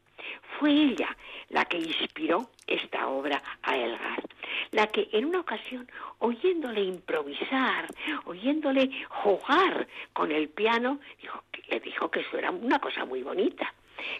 fue 0.58 0.70
ella 0.70 1.16
la 1.50 1.64
que 1.64 1.78
inspiró 1.78 2.50
esta 2.66 3.08
obra 3.08 3.42
a 3.62 3.76
Elgar, 3.76 4.22
la 4.72 4.86
que 4.88 5.08
en 5.12 5.24
una 5.26 5.40
ocasión, 5.40 5.90
oyéndole 6.18 6.82
improvisar, 6.82 7.86
oyéndole 8.24 8.90
jugar 9.08 9.86
con 10.12 10.30
el 10.32 10.48
piano, 10.48 11.00
le 11.68 11.80
dijo 11.80 12.10
que 12.10 12.20
eso 12.20 12.38
era 12.38 12.50
una 12.50 12.78
cosa 12.78 13.04
muy 13.04 13.22
bonita 13.22 13.72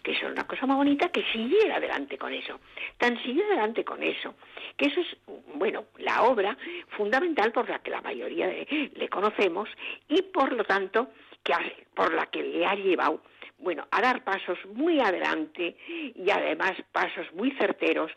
que 0.03 0.11
eso 0.11 0.23
era 0.23 0.33
una 0.33 0.47
cosa 0.47 0.67
muy 0.67 0.75
bonita, 0.75 1.09
que 1.11 1.23
siguiera 1.33 1.77
adelante 1.77 2.19
con 2.19 2.33
eso. 2.33 2.59
Tan 2.99 3.17
siguiera 3.23 3.47
adelante 3.51 3.85
con 3.85 4.03
eso, 4.03 4.35
que 4.77 4.87
eso 4.87 5.01
es, 5.01 5.17
bueno, 5.55 5.85
la 5.99 6.25
obra 6.25 6.59
fundamental 6.97 7.53
por 7.53 7.69
la 7.69 7.79
que 7.79 7.93
la 7.93 8.01
mayoría 8.01 8.49
de- 8.49 8.91
le 8.93 9.09
conocemos 9.09 9.69
y 10.09 10.23
por 10.23 10.53
lo 10.53 10.65
tanto 10.65 11.11
que 11.45 11.55
por 11.95 12.13
la 12.13 12.27
que 12.27 12.43
le 12.43 12.67
ha 12.67 12.75
llevado, 12.75 13.23
bueno, 13.59 13.87
a 13.91 14.01
dar 14.01 14.25
pasos 14.25 14.59
muy 14.75 15.01
adelante 15.01 15.77
y 16.15 16.31
además 16.31 16.73
pasos 16.93 17.27
muy 17.33 17.51
certeros 17.53 18.11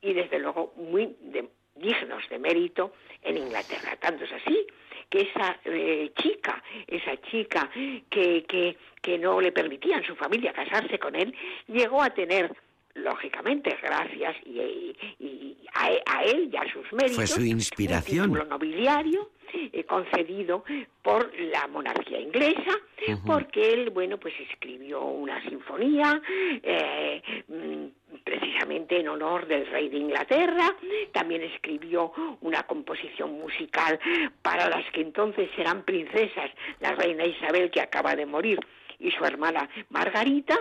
y 0.00 0.12
desde 0.12 0.38
luego 0.38 0.72
muy 0.76 1.16
de- 1.20 1.48
dignos 1.76 2.28
de 2.28 2.38
mérito 2.38 2.92
en 3.22 3.36
Inglaterra. 3.36 3.96
Tanto 4.00 4.24
es 4.24 4.32
así 4.32 4.66
que 5.08 5.20
esa 5.22 5.58
eh, 5.64 6.10
chica, 6.20 6.62
esa 6.86 7.16
chica 7.22 7.70
que, 8.10 8.44
que, 8.44 8.76
que 9.00 9.18
no 9.18 9.40
le 9.40 9.52
permitían 9.52 10.02
su 10.04 10.14
familia 10.16 10.52
casarse 10.52 10.98
con 10.98 11.14
él, 11.14 11.34
llegó 11.68 12.02
a 12.02 12.10
tener 12.10 12.52
lógicamente 12.94 13.76
gracias 13.82 14.36
y, 14.44 14.58
y- 14.60 14.96
y 15.20 15.56
a, 15.74 15.90
a 16.18 16.24
él 16.24 16.50
y 16.52 16.56
a 16.56 16.72
sus 16.72 16.92
méritos 16.92 17.16
Fue 17.16 17.26
su 17.26 17.42
inspiración. 17.44 18.30
un 18.30 18.34
título 18.34 18.44
nobiliario 18.50 19.30
eh, 19.52 19.84
concedido 19.84 20.62
por 21.02 21.32
la 21.38 21.66
monarquía 21.68 22.20
inglesa 22.20 22.72
porque 23.24 23.72
él 23.72 23.90
bueno 23.90 24.18
pues 24.18 24.34
escribió 24.50 25.02
una 25.04 25.40
sinfonía 25.48 26.20
eh, 26.62 27.22
mm, 27.48 28.18
precisamente 28.24 29.00
en 29.00 29.08
honor 29.08 29.46
del 29.46 29.66
rey 29.68 29.88
de 29.88 29.96
Inglaterra. 29.98 30.74
También 31.12 31.42
escribió 31.42 32.12
una 32.42 32.64
composición 32.64 33.38
musical 33.38 33.98
para 34.42 34.68
las 34.68 34.84
que 34.92 35.00
entonces 35.00 35.48
eran 35.56 35.84
princesas 35.84 36.50
la 36.80 36.92
reina 36.94 37.24
Isabel 37.24 37.70
que 37.70 37.80
acaba 37.80 38.16
de 38.16 38.26
morir 38.26 38.58
y 38.98 39.10
su 39.12 39.24
hermana 39.24 39.68
Margarita 39.90 40.58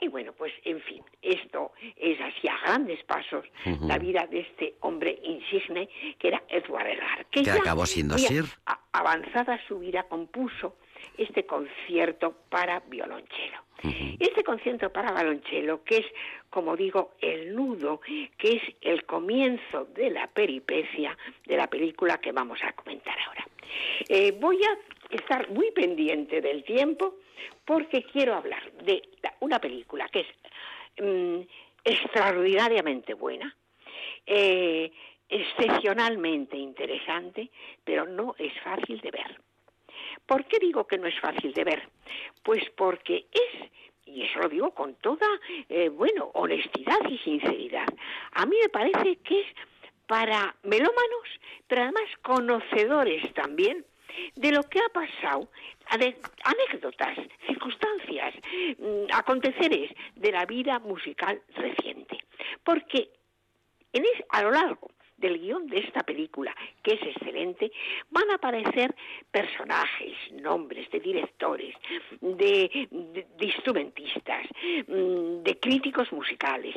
y 0.00 0.08
bueno, 0.08 0.32
pues 0.32 0.52
en 0.64 0.80
fin, 0.80 1.02
esto 1.22 1.72
es 1.96 2.20
así 2.20 2.48
a 2.48 2.58
grandes 2.58 3.02
pasos 3.04 3.44
la 3.82 3.98
vida 3.98 4.26
de 4.26 4.40
este 4.40 4.74
hombre 4.80 5.18
insigne 5.22 5.88
que 6.18 6.28
era 6.28 6.42
Edward 6.48 6.86
Elgar, 6.86 7.26
que, 7.26 7.42
ya 7.42 7.54
acabó 7.54 7.84
siendo 7.86 8.16
Sir. 8.16 8.44
avanzada 8.92 9.58
su 9.66 9.78
vida 9.80 10.04
compuso 10.04 10.76
este 11.16 11.46
concierto 11.46 12.36
para 12.48 12.80
violonchelo. 12.80 13.68
Este 14.18 14.42
concierto 14.42 14.90
para 14.90 15.12
violonchelo, 15.12 15.84
que 15.84 15.98
es, 15.98 16.06
como 16.50 16.76
digo, 16.76 17.12
el 17.20 17.54
nudo, 17.54 18.00
que 18.36 18.56
es 18.56 18.62
el 18.80 19.04
comienzo 19.04 19.84
de 19.94 20.10
la 20.10 20.26
peripecia 20.26 21.16
de 21.46 21.56
la 21.56 21.68
película 21.68 22.18
que 22.18 22.32
vamos 22.32 22.58
a 22.64 22.72
comentar 22.72 23.16
ahora. 23.20 23.46
Eh, 24.08 24.36
voy 24.40 24.58
a 24.64 24.97
estar 25.10 25.48
muy 25.50 25.70
pendiente 25.70 26.40
del 26.40 26.64
tiempo 26.64 27.16
porque 27.64 28.02
quiero 28.04 28.34
hablar 28.34 28.70
de 28.84 29.02
una 29.40 29.58
película 29.58 30.08
que 30.08 30.20
es 30.20 30.26
mm, 31.02 31.40
extraordinariamente 31.84 33.14
buena, 33.14 33.54
eh, 34.26 34.90
excepcionalmente 35.28 36.56
interesante, 36.56 37.50
pero 37.84 38.06
no 38.06 38.34
es 38.38 38.52
fácil 38.60 39.00
de 39.00 39.10
ver. 39.10 39.40
¿Por 40.26 40.44
qué 40.46 40.58
digo 40.58 40.86
que 40.86 40.98
no 40.98 41.06
es 41.06 41.18
fácil 41.20 41.52
de 41.52 41.64
ver? 41.64 41.88
Pues 42.42 42.62
porque 42.76 43.26
es, 43.32 43.70
y 44.06 44.22
eso 44.22 44.40
lo 44.40 44.48
digo 44.48 44.72
con 44.72 44.94
toda, 44.96 45.26
eh, 45.68 45.88
bueno, 45.88 46.30
honestidad 46.34 47.00
y 47.08 47.18
sinceridad, 47.18 47.86
a 48.32 48.46
mí 48.46 48.56
me 48.60 48.68
parece 48.68 49.16
que 49.16 49.40
es 49.40 49.46
para 50.06 50.56
melómanos, 50.62 51.28
pero 51.66 51.82
además 51.82 52.04
conocedores 52.22 53.32
también 53.34 53.84
de 54.34 54.52
lo 54.52 54.62
que 54.64 54.78
ha 54.80 54.88
pasado, 54.92 55.48
anécdotas, 56.44 57.16
circunstancias, 57.46 58.34
mm, 58.78 59.12
aconteceres 59.12 59.90
de 60.16 60.32
la 60.32 60.44
vida 60.46 60.78
musical 60.78 61.40
reciente. 61.54 62.18
Porque 62.64 63.10
en 63.92 64.04
a 64.30 64.42
lo 64.42 64.50
largo 64.50 64.90
del 65.16 65.38
guion 65.40 65.66
de 65.66 65.78
esta 65.78 66.02
película, 66.04 66.54
que 66.82 66.92
es 66.94 67.02
excelente, 67.02 67.72
van 68.10 68.30
a 68.30 68.34
aparecer 68.34 68.94
personajes, 69.30 70.14
nombres 70.32 70.88
de 70.90 71.00
directores, 71.00 71.74
de, 72.20 72.88
de- 72.90 73.26
de 73.36 73.46
instrumentistas, 73.46 74.46
mm, 74.86 75.42
de 75.42 75.58
críticos 75.60 76.12
musicales, 76.12 76.74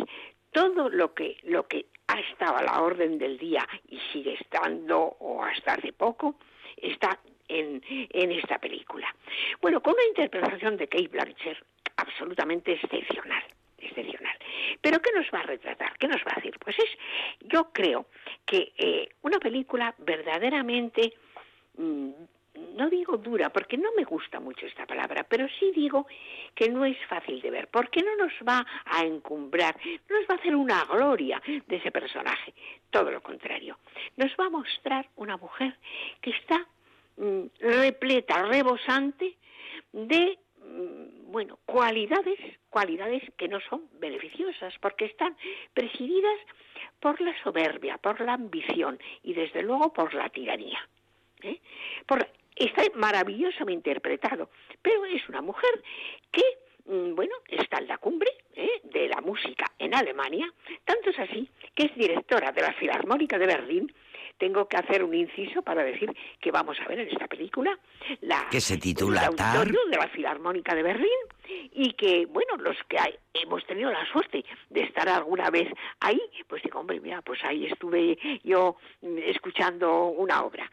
todo 0.51 0.89
lo 0.89 1.13
que, 1.13 1.38
lo 1.43 1.67
que 1.67 1.86
ha 2.07 2.19
estado 2.19 2.57
a 2.57 2.63
la 2.63 2.82
orden 2.82 3.17
del 3.19 3.38
día 3.38 3.67
y 3.88 3.99
sigue 4.11 4.34
estando, 4.34 4.97
o 5.19 5.43
hasta 5.43 5.73
hace 5.75 5.93
poco, 5.93 6.36
está 6.82 7.19
en, 7.47 7.82
en 7.88 8.32
esta 8.32 8.59
película. 8.59 9.13
Bueno, 9.61 9.82
con 9.82 9.93
una 9.93 10.05
interpretación 10.05 10.77
de 10.77 10.88
Kate 10.88 11.07
Blanchett 11.07 11.57
absolutamente 11.97 12.73
excepcional 12.73 13.43
excepcional. 13.82 14.36
Pero 14.82 15.01
¿qué 15.01 15.11
nos 15.11 15.25
va 15.34 15.39
a 15.39 15.43
retratar? 15.43 15.97
¿Qué 15.97 16.07
nos 16.07 16.21
va 16.21 16.34
a 16.34 16.36
decir? 16.36 16.55
Pues 16.59 16.77
es, 16.79 16.89
yo 17.41 17.71
creo 17.73 18.07
que 18.45 18.73
eh, 18.77 19.09
una 19.21 19.39
película 19.39 19.93
verdaderamente, 19.97 21.13
mm, 21.77 22.11
no 22.54 22.89
digo 22.89 23.18
dura, 23.18 23.49
porque 23.49 23.78
no 23.78 23.89
me 23.95 24.04
gusta 24.04 24.39
mucho 24.39 24.66
esta 24.66 24.86
palabra, 24.86 25.24
pero 25.24 25.47
sí 25.60 25.72
digo 25.74 26.08
que 26.56 26.70
no 26.70 26.86
es 26.86 26.97
fácil 27.08 27.41
de 27.41 27.49
ver, 27.49 27.68
porque 27.68 28.02
no 28.02 28.16
nos 28.18 28.34
va 28.47 28.66
a 28.86 29.04
encumbrar, 29.04 29.78
no 30.10 30.20
nos 30.20 30.28
va 30.30 30.36
a 30.36 30.38
hacer 30.38 30.56
una 30.56 30.84
gloria 30.86 31.41
de 31.45 31.76
ese 31.76 31.91
personaje, 31.91 32.54
todo 32.89 33.12
lo 33.12 33.22
contrario. 33.22 33.78
Nos 34.18 34.32
va 34.39 34.47
a 34.47 34.49
mostrar 34.49 35.08
una 35.16 35.38
mujer 35.38 35.76
que 36.22 36.32
está 36.32 36.66
mm, 37.18 37.43
repleta, 37.60 38.43
rebosante 38.43 39.38
de 39.93 40.38
mm, 40.66 41.32
bueno, 41.32 41.60
cualidades, 41.66 42.39
cualidades 42.70 43.24
que 43.38 43.47
no 43.47 43.60
son 43.70 43.84
beneficiosas, 43.99 44.74
porque 44.80 45.06
están 45.06 45.38
presididas 45.74 46.38
por 46.99 47.20
la 47.22 47.34
soberbia, 47.43 47.97
por 47.97 48.20
la 48.22 48.34
ambición 48.34 48.99
y 49.24 49.34
desde 49.34 49.64
luego 49.64 49.93
por 49.93 50.14
la 50.14 50.30
tiranía. 50.30 50.80
¿eh? 51.41 51.60
Por 52.06 52.28
está 52.66 52.84
maravillosamente 52.95 53.89
interpretado, 53.89 54.49
pero 54.82 55.05
es 55.05 55.28
una 55.30 55.41
mujer 55.41 55.72
que, 56.32 56.43
mm, 56.86 57.16
bueno, 57.16 57.34
está 57.47 57.80
en 57.80 57.88
la 57.88 57.97
cumbre 57.97 58.32
¿eh? 58.55 58.82
de 58.84 59.07
la 59.07 59.22
música 59.22 59.66
en 59.80 59.95
Alemania, 59.95 60.51
tanto 60.86 61.09
es 61.09 61.20
así 61.20 61.49
que 61.76 61.86
es 61.86 61.95
directora 61.95 62.51
de 62.51 62.62
la 62.62 62.74
Filarmónica 62.74 63.38
de 63.38 63.47
Berlín. 63.47 63.93
Tengo 64.38 64.68
que 64.68 64.78
hacer 64.78 65.03
un 65.03 65.14
inciso 65.14 65.62
para 65.62 65.84
decir 65.84 66.12
que 66.39 66.51
vamos 66.51 66.80
a 66.80 66.88
ver 66.88 66.99
en 66.99 67.09
esta 67.09 67.28
película 67.28 67.78
la 68.22 68.47
Que 68.49 68.59
se 68.59 68.78
titula 68.78 69.22
el 69.22 69.28
auditorio 69.28 69.80
de 69.88 69.97
la 69.97 70.07
Filarmónica 70.07 70.74
de 70.74 70.82
Berlín 70.82 71.20
y 71.74 71.93
que, 71.93 72.26
bueno, 72.28 72.56
los 72.58 72.78
que 72.88 72.97
hay- 72.99 73.16
hemos 73.34 73.66
tenido 73.66 73.89
la 73.91 74.06
suerte 74.12 74.43
de 74.70 74.82
estar 74.82 75.08
alguna 75.10 75.49
vez 75.49 75.68
ahí, 75.99 76.22
pues 76.47 76.62
digo, 76.64 76.80
hombre, 76.80 76.99
mira, 76.99 77.22
pues 77.22 77.43
ahí 77.43 77.66
estuve 77.66 78.18
yo 78.43 78.76
mm, 79.02 79.18
escuchando 79.20 80.06
una 80.08 80.43
obra. 80.43 80.70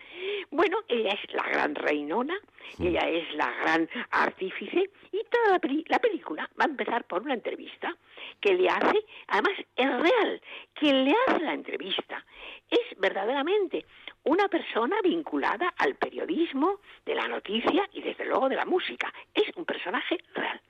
Bueno, 0.51 0.79
ella 0.89 1.11
es 1.13 1.33
la 1.35 1.45
gran 1.45 1.75
reinona, 1.75 2.37
ella 2.81 3.09
es 3.09 3.33
la 3.35 3.51
gran 3.63 3.89
artífice 4.11 4.91
y 5.13 5.23
toda 5.31 5.53
la, 5.53 5.59
peli- 5.59 5.85
la 5.89 5.99
película 5.99 6.49
va 6.61 6.65
a 6.65 6.69
empezar 6.69 7.05
por 7.05 7.23
una 7.23 7.35
entrevista 7.35 7.97
que 8.41 8.55
le 8.55 8.69
hace, 8.69 8.99
además 9.29 9.53
es 9.77 9.87
real, 10.01 10.43
quien 10.75 11.05
le 11.05 11.15
hace 11.27 11.41
la 11.45 11.55
entrevista 11.55 12.25
es 12.71 12.99
verdaderamente 12.99 13.85
una 14.25 14.49
persona 14.49 14.97
vinculada 15.03 15.73
al 15.79 15.95
periodismo, 15.97 16.81
de 17.07 17.15
la 17.15 17.27
noticia 17.29 17.89
y 17.93 18.03
desde 18.03 18.27
luego 18.27 18.49
de 18.49 18.57
la 18.57 18.67
música. 18.67 19.13
Es 19.35 19.45
un 19.57 19.65
personaje 19.65 20.19
real. 20.35 20.61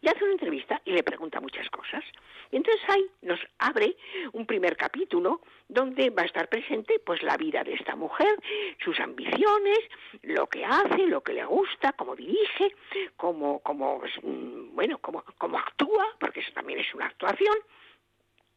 Y 0.00 0.08
hace 0.08 0.24
una 0.24 0.32
entrevista 0.32 0.80
y 0.84 0.92
le 0.92 1.02
pregunta 1.02 1.40
muchas 1.40 1.68
cosas. 1.70 2.04
Y 2.50 2.56
entonces 2.56 2.82
ahí 2.88 3.04
nos 3.22 3.40
abre 3.58 3.96
un 4.32 4.46
primer 4.46 4.76
capítulo 4.76 5.40
donde 5.68 6.10
va 6.10 6.22
a 6.22 6.26
estar 6.26 6.48
presente 6.48 6.98
pues 7.04 7.22
la 7.22 7.36
vida 7.36 7.62
de 7.62 7.74
esta 7.74 7.94
mujer, 7.94 8.38
sus 8.82 8.98
ambiciones, 9.00 9.78
lo 10.22 10.46
que 10.46 10.64
hace, 10.64 11.06
lo 11.06 11.22
que 11.22 11.34
le 11.34 11.44
gusta, 11.44 11.92
cómo 11.92 12.16
dirige, 12.16 12.74
cómo, 13.16 13.60
cómo 13.60 14.00
mm, 14.22 14.74
bueno, 14.74 14.98
cómo, 14.98 15.24
cómo 15.36 15.58
actúa, 15.58 16.16
porque 16.18 16.40
eso 16.40 16.52
también 16.52 16.80
es 16.80 16.94
una 16.94 17.06
actuación. 17.06 17.56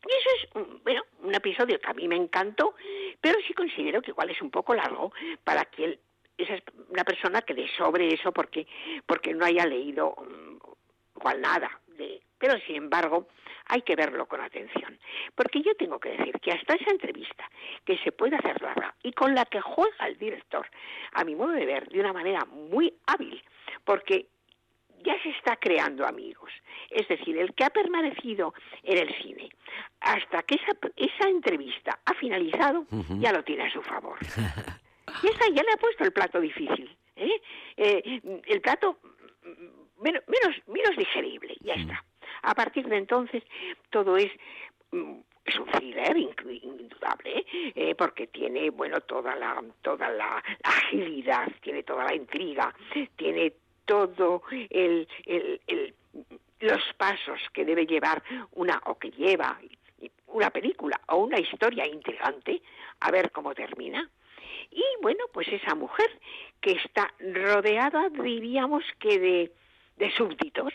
Y 0.04 0.12
eso 0.12 0.30
es, 0.36 0.56
mm, 0.56 0.84
bueno, 0.84 1.04
un 1.24 1.36
episodio 1.36 1.80
que 1.80 1.90
a 1.90 1.94
mí 1.94 2.08
me 2.08 2.16
encantó, 2.16 2.76
pero 3.20 3.40
sí 3.46 3.54
considero 3.54 4.02
que 4.02 4.12
igual 4.12 4.30
es 4.30 4.42
un 4.42 4.50
poco 4.50 4.74
largo 4.74 5.12
para 5.44 5.66
que 5.66 6.00
esa 6.38 6.56
es 6.56 6.64
una 6.90 7.04
persona 7.04 7.42
que 7.42 7.54
de 7.54 7.68
sobre 7.78 8.14
eso 8.14 8.32
porque 8.32 8.66
porque 9.06 9.34
no 9.34 9.46
haya 9.46 9.66
leído 9.66 10.16
igual 11.22 11.42
nada 11.42 11.70
de 11.98 12.22
pero 12.42 12.60
sin 12.66 12.76
embargo 12.76 13.28
hay 13.68 13.84
que 13.84 13.96
verlo 13.96 14.26
con 14.26 14.42
atención. 14.42 15.00
Porque 15.36 15.62
yo 15.62 15.76
tengo 15.76 16.00
que 16.00 16.10
decir 16.10 16.34
que 16.42 16.52
hasta 16.52 16.74
esa 16.74 16.90
entrevista, 16.90 17.48
que 17.86 17.98
se 18.00 18.12
puede 18.12 18.36
hacer 18.36 18.60
larga 18.62 18.96
y 19.04 19.14
con 19.14 19.36
la 19.36 19.46
que 19.46 19.62
juega 19.62 20.08
el 20.08 20.18
director, 20.18 20.68
a 21.14 21.24
mi 21.24 21.36
modo 21.36 21.52
de 21.52 21.66
ver, 21.66 21.88
de 21.88 22.00
una 22.00 22.12
manera 22.12 22.44
muy 22.46 22.94
hábil, 23.06 23.42
porque 23.86 24.26
ya 25.04 25.22
se 25.22 25.30
está 25.30 25.56
creando 25.58 26.06
amigos. 26.06 26.52
Es 26.90 27.08
decir, 27.08 27.38
el 27.38 27.54
que 27.54 27.64
ha 27.64 27.70
permanecido 27.70 28.56
en 28.84 28.98
el 28.98 29.16
cine 29.22 29.50
hasta 30.00 30.42
que 30.42 30.56
esa, 30.56 30.72
esa 30.96 31.30
entrevista 31.30 32.00
ha 32.04 32.14
finalizado, 32.16 32.88
ya 33.20 33.32
lo 33.32 33.44
tiene 33.44 33.66
a 33.66 33.72
su 33.72 33.82
favor. 33.84 34.18
Y 35.24 35.28
esa 35.28 35.50
ya 35.54 35.62
le 35.64 35.74
ha 35.74 35.78
puesto 35.78 36.06
el 36.06 36.14
plato 36.14 36.40
difícil. 36.40 36.98
¿eh? 37.18 37.42
Eh, 37.76 38.22
el 38.46 38.62
plato 38.62 38.98
menos, 40.02 40.24
menos 40.68 40.98
digerible, 40.98 41.56
ya 41.62 41.74
está. 41.76 42.04
A 42.44 42.56
partir 42.56 42.88
de 42.88 42.98
entonces, 42.98 43.44
todo 43.90 44.18
es 44.18 44.32
mm, 44.92 45.20
es 45.46 45.60
un 45.60 45.66
thriller 45.68 46.16
indudable 46.18 47.46
¿eh? 47.76 47.96
porque 47.96 48.28
tiene 48.28 48.70
bueno 48.70 49.02
toda 49.02 49.36
la 49.36 49.62
toda 49.82 50.10
la 50.10 50.44
agilidad 50.64 51.52
tiene 51.62 51.84
toda 51.84 52.06
la 52.06 52.14
intriga 52.14 52.74
tiene 53.16 53.54
todo 53.86 54.44
el, 54.70 55.08
el, 55.26 55.94
los 56.60 56.82
pasos 56.98 57.40
que 57.54 57.66
debe 57.66 57.86
llevar 57.86 58.24
una 58.52 58.82
o 58.86 58.98
que 58.98 59.10
lleva 59.12 59.60
una 60.28 60.50
película 60.52 61.02
o 61.08 61.18
una 61.18 61.40
historia 61.40 61.88
intrigante 61.88 62.62
a 63.00 63.12
ver 63.12 63.32
cómo 63.32 63.56
termina 63.56 64.08
y 64.70 64.84
bueno 65.02 65.26
pues 65.34 65.48
esa 65.48 65.74
mujer 65.74 66.10
que 66.62 66.74
está 66.74 67.12
rodeada 67.20 68.10
diríamos 68.10 68.84
que 69.00 69.20
de 69.20 69.52
de 69.98 70.12
súbditos 70.12 70.74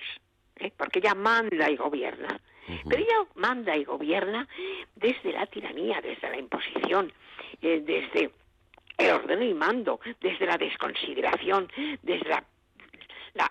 ¿eh? 0.59 0.73
porque 0.77 0.99
ella 0.99 1.15
manda 1.15 1.71
y 1.71 1.77
gobierna. 1.77 2.41
Pero 2.89 3.01
ella 3.01 3.27
manda 3.37 3.77
y 3.77 3.85
gobierna 3.85 4.49
desde 4.97 5.33
la 5.33 5.47
tiranía, 5.47 6.01
desde 6.01 6.29
la 6.29 6.37
imposición, 6.37 7.13
eh, 7.63 7.81
desde 7.85 8.33
el 8.99 9.11
orden 9.13 9.43
y 9.45 9.55
mando, 9.55 10.01
desde 10.21 10.47
la 10.47 10.59
desconsideración, 10.59 11.71
desde 12.03 12.29
la, 12.29 12.45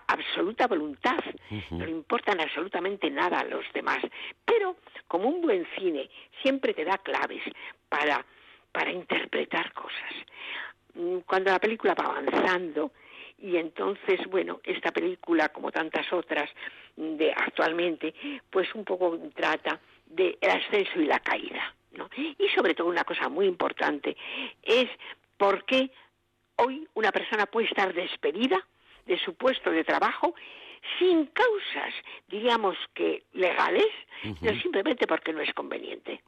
absoluta 0.06 0.66
voluntad. 0.66 1.18
No 1.70 1.86
le 1.86 1.92
importan 1.92 2.40
absolutamente 2.40 3.08
nada 3.10 3.40
a 3.40 3.44
los 3.44 3.64
demás. 3.72 4.00
Pero, 4.44 4.76
como 5.08 5.30
un 5.30 5.40
buen 5.40 5.66
cine, 5.78 6.10
siempre 6.42 6.74
te 6.74 6.84
da 6.84 6.98
claves 6.98 7.42
para, 7.88 8.22
para 8.70 8.90
interpretar 8.90 9.72
cosas. 9.72 10.12
Mm, 10.94 11.18
cuando 11.20 11.52
la 11.52 11.58
película 11.58 11.94
va 11.94 12.04
avanzando, 12.04 12.92
y 13.38 13.56
entonces, 13.56 14.20
bueno, 14.30 14.60
esta 14.64 14.90
película, 14.90 15.50
como 15.50 15.70
tantas 15.70 16.10
otras 16.12 16.50
de 16.96 17.32
actualmente, 17.32 18.14
pues 18.50 18.74
un 18.74 18.84
poco 18.84 19.18
trata 19.34 19.80
del 20.06 20.36
ascenso 20.42 21.00
y 21.00 21.06
la 21.06 21.20
caída, 21.20 21.74
¿no? 21.92 22.08
Y 22.16 22.48
sobre 22.54 22.74
todo 22.74 22.88
una 22.88 23.04
cosa 23.04 23.28
muy 23.28 23.46
importante 23.46 24.16
es 24.62 24.88
por 25.36 25.64
qué 25.64 25.90
hoy 26.56 26.88
una 26.94 27.12
persona 27.12 27.46
puede 27.46 27.66
estar 27.66 27.92
despedida 27.92 28.64
de 29.04 29.18
su 29.18 29.34
puesto 29.34 29.70
de 29.70 29.84
trabajo 29.84 30.34
sin 30.98 31.26
causas, 31.26 31.94
diríamos 32.28 32.76
que 32.94 33.24
legales, 33.32 33.88
sino 34.22 34.60
simplemente 34.60 35.06
porque 35.06 35.32
no 35.32 35.40
es 35.40 35.52
conveniente. 35.52 36.22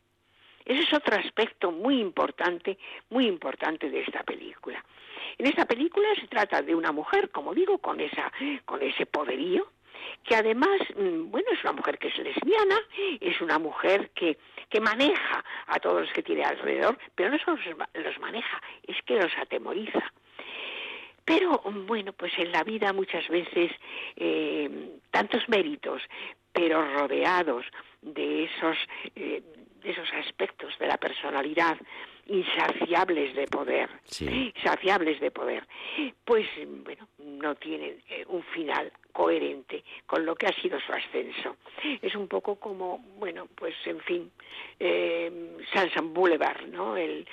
Ese 0.69 0.83
es 0.83 0.93
otro 0.93 1.17
aspecto 1.17 1.73
muy 1.73 1.99
importante, 1.99 2.77
muy 3.09 3.27
importante 3.27 3.89
de 3.89 4.03
esta 4.03 4.23
película. 4.23 4.85
En 5.39 5.47
esta 5.47 5.65
película 5.65 6.07
se 6.21 6.29
trata 6.29 6.61
de 6.61 6.75
una 6.75 6.93
mujer, 6.93 7.31
como 7.31 7.55
digo, 7.55 7.79
con 7.79 7.99
esa, 8.01 8.31
con 8.67 8.83
ese 8.83 9.07
poderío, 9.07 9.67
que 10.25 10.37
además, 10.37 10.79
mm, 10.95 11.31
bueno, 11.31 11.49
es 11.53 11.63
una 11.65 11.73
mujer 11.73 11.99
que 11.99 12.09
es 12.09 12.19
lesbiana, 12.19 12.79
es 13.19 13.41
una 13.41 13.59
mujer 13.59 14.11
que, 14.11 14.37
que 14.69 14.81
maneja 14.81 15.43
a 15.69 15.81
todos 15.81 16.03
los 16.03 16.13
que 16.13 16.23
tiene 16.23 16.45
alrededor, 16.45 16.99
pero 17.15 17.31
no 17.31 17.39
solo 17.39 17.59
los 17.95 18.19
maneja, 18.19 18.63
es 18.87 18.97
que 19.07 19.17
los 19.17 19.33
atemoriza. 19.39 20.13
Pero 21.25 21.63
bueno, 21.87 22.13
pues 22.13 22.33
en 22.39 22.53
la 22.53 22.63
vida 22.63 22.93
muchas 22.93 23.27
veces 23.29 23.73
eh, 24.17 24.99
tantos 25.11 25.49
méritos, 25.49 26.03
pero 26.53 26.83
rodeados 26.95 27.65
de 28.03 28.45
esos, 28.45 28.77
eh, 29.15 29.43
esos 29.89 30.09
aspectos 30.15 30.79
de 30.79 30.87
la 30.87 30.99
personalidad 30.99 31.77
insaciables 32.27 33.35
de 33.35 33.47
poder, 33.47 33.89
insaciables 34.21 35.19
de 35.21 35.31
poder, 35.31 35.67
pues 36.25 36.47
bueno, 36.85 37.09
no 37.19 37.55
tienen 37.55 38.03
eh, 38.11 38.25
un 38.29 38.43
final 38.43 38.93
coherente 39.19 39.83
con 40.07 40.25
lo 40.25 40.37
que 40.37 40.47
ha 40.47 40.53
sido 40.63 40.79
su 40.79 40.93
ascenso. 40.93 41.57
Es 42.01 42.15
un 42.15 42.29
poco 42.29 42.55
como, 42.55 42.99
bueno, 43.19 43.49
pues 43.53 43.75
en 43.85 43.99
fin, 44.03 44.31
eh, 44.79 45.57
Sunset 45.73 46.05
Boulevard, 46.05 46.69
¿no? 46.69 46.97
el, 46.97 47.27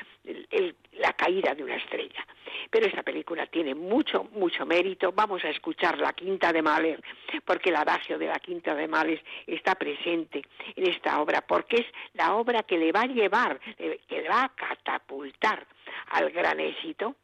la 0.94 1.14
caída 1.14 1.54
de 1.54 1.64
una 1.64 1.76
estrella. 1.76 2.26
Pero 2.72 2.88
esta 2.88 3.04
película 3.04 3.46
tiene 3.46 3.76
mucho, 3.76 4.24
mucho 4.32 4.66
mérito. 4.66 5.12
Vamos 5.12 5.46
a 5.46 5.50
escuchar 5.50 6.00
la 6.00 6.14
Quinta 6.14 6.52
de 6.52 6.64
Mahler, 6.64 7.04
porque 7.46 7.70
el 7.70 7.76
adagio 7.76 8.18
de 8.18 8.26
la 8.26 8.40
Quinta 8.40 8.74
de 8.74 8.88
Mahler 8.88 9.24
está 9.46 9.76
presente 9.76 10.42
en 10.76 10.88
esta 10.88 11.22
obra, 11.22 11.42
porque 11.42 11.76
es 11.76 11.86
la 12.14 12.34
obra 12.34 12.64
que 12.64 12.80
le 12.80 12.92
va 12.92 13.02
a 13.02 13.08
llevar, 13.08 13.60
que 13.78 14.22
le 14.24 14.28
va 14.28 14.46
a 14.46 14.56
catapultar 14.56 15.68
al 16.08 16.32
gran 16.32 16.60
éxito. 16.60 17.16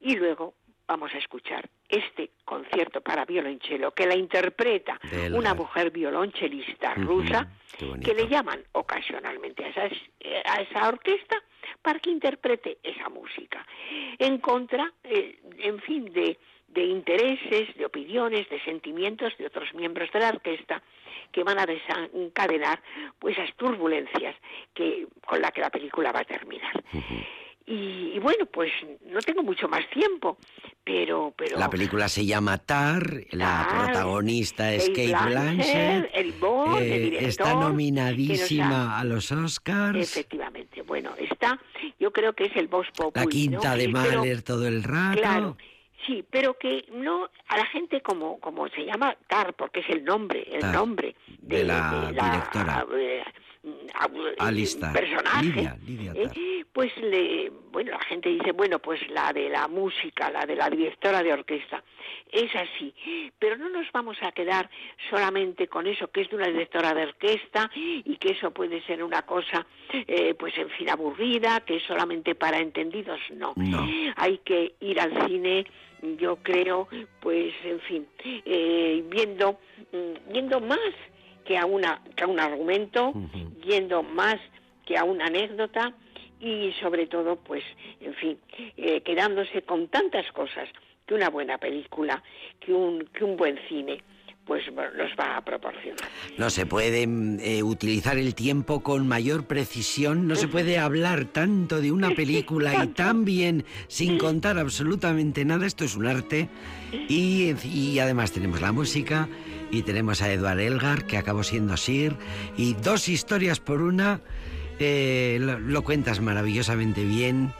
Y 0.00 0.16
luego 0.16 0.54
vamos 0.92 1.14
a 1.14 1.18
escuchar 1.18 1.70
este 1.88 2.32
concierto 2.44 3.00
para 3.00 3.24
violonchelo 3.24 3.92
que 3.92 4.04
la 4.04 4.14
interpreta 4.14 5.00
una 5.32 5.54
mujer 5.54 5.90
violonchelista 5.90 6.92
rusa 6.96 7.48
que 8.04 8.12
le 8.12 8.28
llaman 8.28 8.60
ocasionalmente 8.72 9.64
a, 9.64 10.52
a 10.52 10.60
esa 10.60 10.88
orquesta 10.88 11.36
para 11.80 11.98
que 11.98 12.10
interprete 12.10 12.76
esa 12.82 13.08
música 13.08 13.66
en 14.18 14.36
contra, 14.36 14.92
eh, 15.02 15.38
en 15.60 15.80
fin, 15.80 16.12
de, 16.12 16.38
de 16.68 16.84
intereses, 16.84 17.74
de 17.74 17.86
opiniones, 17.86 18.46
de 18.50 18.60
sentimientos 18.60 19.32
de 19.38 19.46
otros 19.46 19.72
miembros 19.72 20.12
de 20.12 20.20
la 20.20 20.28
orquesta 20.28 20.82
que 21.32 21.42
van 21.42 21.58
a 21.58 21.64
desencadenar 21.64 22.82
pues 23.18 23.38
esas 23.38 23.54
turbulencias 23.56 24.36
que 24.74 25.06
con 25.26 25.40
la 25.40 25.50
que 25.52 25.62
la 25.62 25.70
película 25.70 26.12
va 26.12 26.20
a 26.20 26.24
terminar. 26.24 26.84
Y, 27.66 28.18
bueno, 28.18 28.46
pues 28.46 28.70
no 29.06 29.20
tengo 29.20 29.42
mucho 29.42 29.68
más 29.68 29.88
tiempo, 29.90 30.36
pero... 30.84 31.32
pero 31.36 31.58
la 31.58 31.70
película 31.70 32.08
se 32.08 32.26
llama 32.26 32.58
Tar, 32.58 33.24
la 33.30 33.68
protagonista 33.70 34.72
es 34.72 34.88
Kate 34.88 35.14
Blanchett, 35.26 36.10
eh, 36.14 37.16
está 37.20 37.54
nominadísima 37.54 38.98
a 38.98 39.04
los 39.04 39.30
Oscars. 39.30 39.98
Efectivamente, 39.98 40.82
bueno, 40.82 41.12
está, 41.18 41.60
yo 42.00 42.12
creo 42.12 42.32
que 42.32 42.46
es 42.46 42.56
el 42.56 42.68
Voz 42.68 42.88
Populi. 42.96 43.24
La 43.24 43.30
quinta 43.30 43.76
de 43.76 43.88
Mahler 43.88 44.42
todo 44.42 44.66
el 44.66 44.82
rato. 44.82 45.20
Claro, 45.20 45.56
Sí, 46.06 46.24
pero 46.28 46.58
que 46.58 46.84
no 46.92 47.28
a 47.46 47.56
la 47.56 47.66
gente 47.66 48.00
como 48.00 48.40
como 48.40 48.68
se 48.68 48.84
llama 48.84 49.16
Tar 49.28 49.54
porque 49.54 49.80
es 49.80 49.88
el 49.88 50.04
nombre, 50.04 50.44
el 50.50 50.72
nombre 50.72 51.14
de, 51.38 51.62
la, 51.62 52.10
directora. 52.10 52.84
Eh, 53.64 54.92
personaje, 54.92 55.70
¿eh? 55.86 56.64
pues 56.72 56.96
le, 56.96 57.48
bueno, 57.70 57.92
la 57.92 58.00
gente 58.00 58.28
dice, 58.28 58.50
bueno, 58.50 58.80
pues 58.80 59.00
la 59.10 59.32
de 59.32 59.48
la 59.48 59.68
música, 59.68 60.30
la 60.30 60.44
de 60.44 60.56
la 60.56 60.68
directora 60.68 61.22
de 61.22 61.32
orquesta, 61.32 61.84
es 62.32 62.50
así, 62.56 62.92
pero 63.38 63.56
no 63.56 63.68
nos 63.68 63.86
vamos 63.92 64.16
a 64.22 64.32
quedar 64.32 64.68
solamente 65.08 65.68
con 65.68 65.86
eso, 65.86 66.10
que 66.10 66.22
es 66.22 66.30
de 66.30 66.36
una 66.36 66.48
directora 66.48 66.92
de 66.92 67.04
orquesta 67.04 67.70
y 67.74 68.16
que 68.16 68.32
eso 68.32 68.50
puede 68.50 68.82
ser 68.82 69.04
una 69.04 69.22
cosa, 69.22 69.64
eh, 69.92 70.34
pues 70.34 70.58
en 70.58 70.68
fin, 70.70 70.90
aburrida, 70.90 71.60
que 71.60 71.76
es 71.76 71.84
solamente 71.84 72.34
para 72.34 72.58
entendidos, 72.58 73.20
no. 73.30 73.54
Hay 74.16 74.38
que 74.38 74.74
ir 74.80 75.00
al 75.00 75.28
cine 75.28 75.66
yo 76.18 76.36
creo, 76.42 76.88
pues, 77.20 77.54
en 77.64 77.80
fin, 77.80 78.06
eh, 78.24 79.04
viendo, 79.08 79.60
mm, 79.92 80.32
viendo 80.32 80.60
más 80.60 80.80
que 81.44 81.58
a, 81.58 81.66
una, 81.66 82.02
que 82.16 82.24
a 82.24 82.26
un 82.26 82.40
argumento, 82.40 83.12
yendo 83.64 84.02
más 84.02 84.36
que 84.86 84.96
a 84.96 85.04
una 85.04 85.26
anécdota 85.26 85.92
y 86.40 86.72
sobre 86.80 87.06
todo, 87.06 87.36
pues, 87.36 87.62
en 88.00 88.14
fin, 88.14 88.38
eh, 88.76 89.00
quedándose 89.02 89.62
con 89.62 89.88
tantas 89.88 90.30
cosas 90.32 90.68
que 91.06 91.14
una 91.14 91.30
buena 91.30 91.58
película, 91.58 92.22
que 92.60 92.72
un, 92.72 93.06
que 93.12 93.24
un 93.24 93.36
buen 93.36 93.58
cine 93.68 94.02
pues 94.44 94.64
los 94.66 95.10
va 95.18 95.36
a 95.36 95.44
proporcionar. 95.44 96.08
No 96.36 96.50
se 96.50 96.66
puede 96.66 97.06
mm, 97.06 97.38
eh, 97.40 97.62
utilizar 97.62 98.18
el 98.18 98.34
tiempo 98.34 98.82
con 98.82 99.06
mayor 99.06 99.46
precisión, 99.46 100.26
no 100.26 100.34
se 100.34 100.48
puede 100.48 100.78
hablar 100.78 101.26
tanto 101.26 101.80
de 101.80 101.92
una 101.92 102.10
película 102.16 102.84
y 102.84 102.88
tan 102.88 103.24
bien 103.24 103.64
sin 103.86 104.18
contar 104.18 104.58
absolutamente 104.58 105.44
nada. 105.44 105.66
Esto 105.66 105.84
es 105.84 105.94
un 105.94 106.06
arte. 106.06 106.48
Y, 107.08 107.54
y 107.64 107.98
además 108.00 108.32
tenemos 108.32 108.60
la 108.60 108.72
música 108.72 109.28
y 109.72 109.82
tenemos 109.82 110.22
a 110.22 110.30
Eduard 110.32 110.60
Elgar 110.60 111.04
que 111.06 111.18
acabó 111.18 111.42
siendo 111.42 111.76
Sir 111.76 112.14
y 112.56 112.74
dos 112.74 113.08
historias 113.08 113.58
por 113.58 113.82
una. 113.82 114.20
eh, 114.78 115.38
lo, 115.40 115.58
lo 115.58 115.82
cuentas 115.82 116.20
maravillosamente 116.20 117.04
bien 117.04 117.52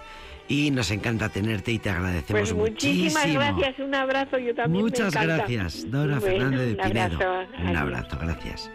y 0.48 0.70
nos 0.72 0.90
encanta 0.90 1.28
tenerte 1.30 1.70
y 1.72 1.78
te 1.78 1.88
agradecemos 1.90 2.52
Pues 2.52 2.54
muchísimas 2.54 3.26
muchísimo. 3.26 3.40
gracias, 3.40 3.78
un 3.78 3.94
abrazo, 3.94 4.38
yo 4.38 4.54
también. 4.54 4.84
Muchas 4.84 5.14
gracias, 5.14 5.90
Dora 5.90 6.18
Bueno, 6.18 6.20
Fernández 6.20 6.60
de 6.66 6.72
un 6.72 6.88
Pinedo. 6.88 7.14
abrazo, 7.16 7.62
Un 7.62 7.76
abrazo, 7.76 8.18
gracias. 8.20 8.70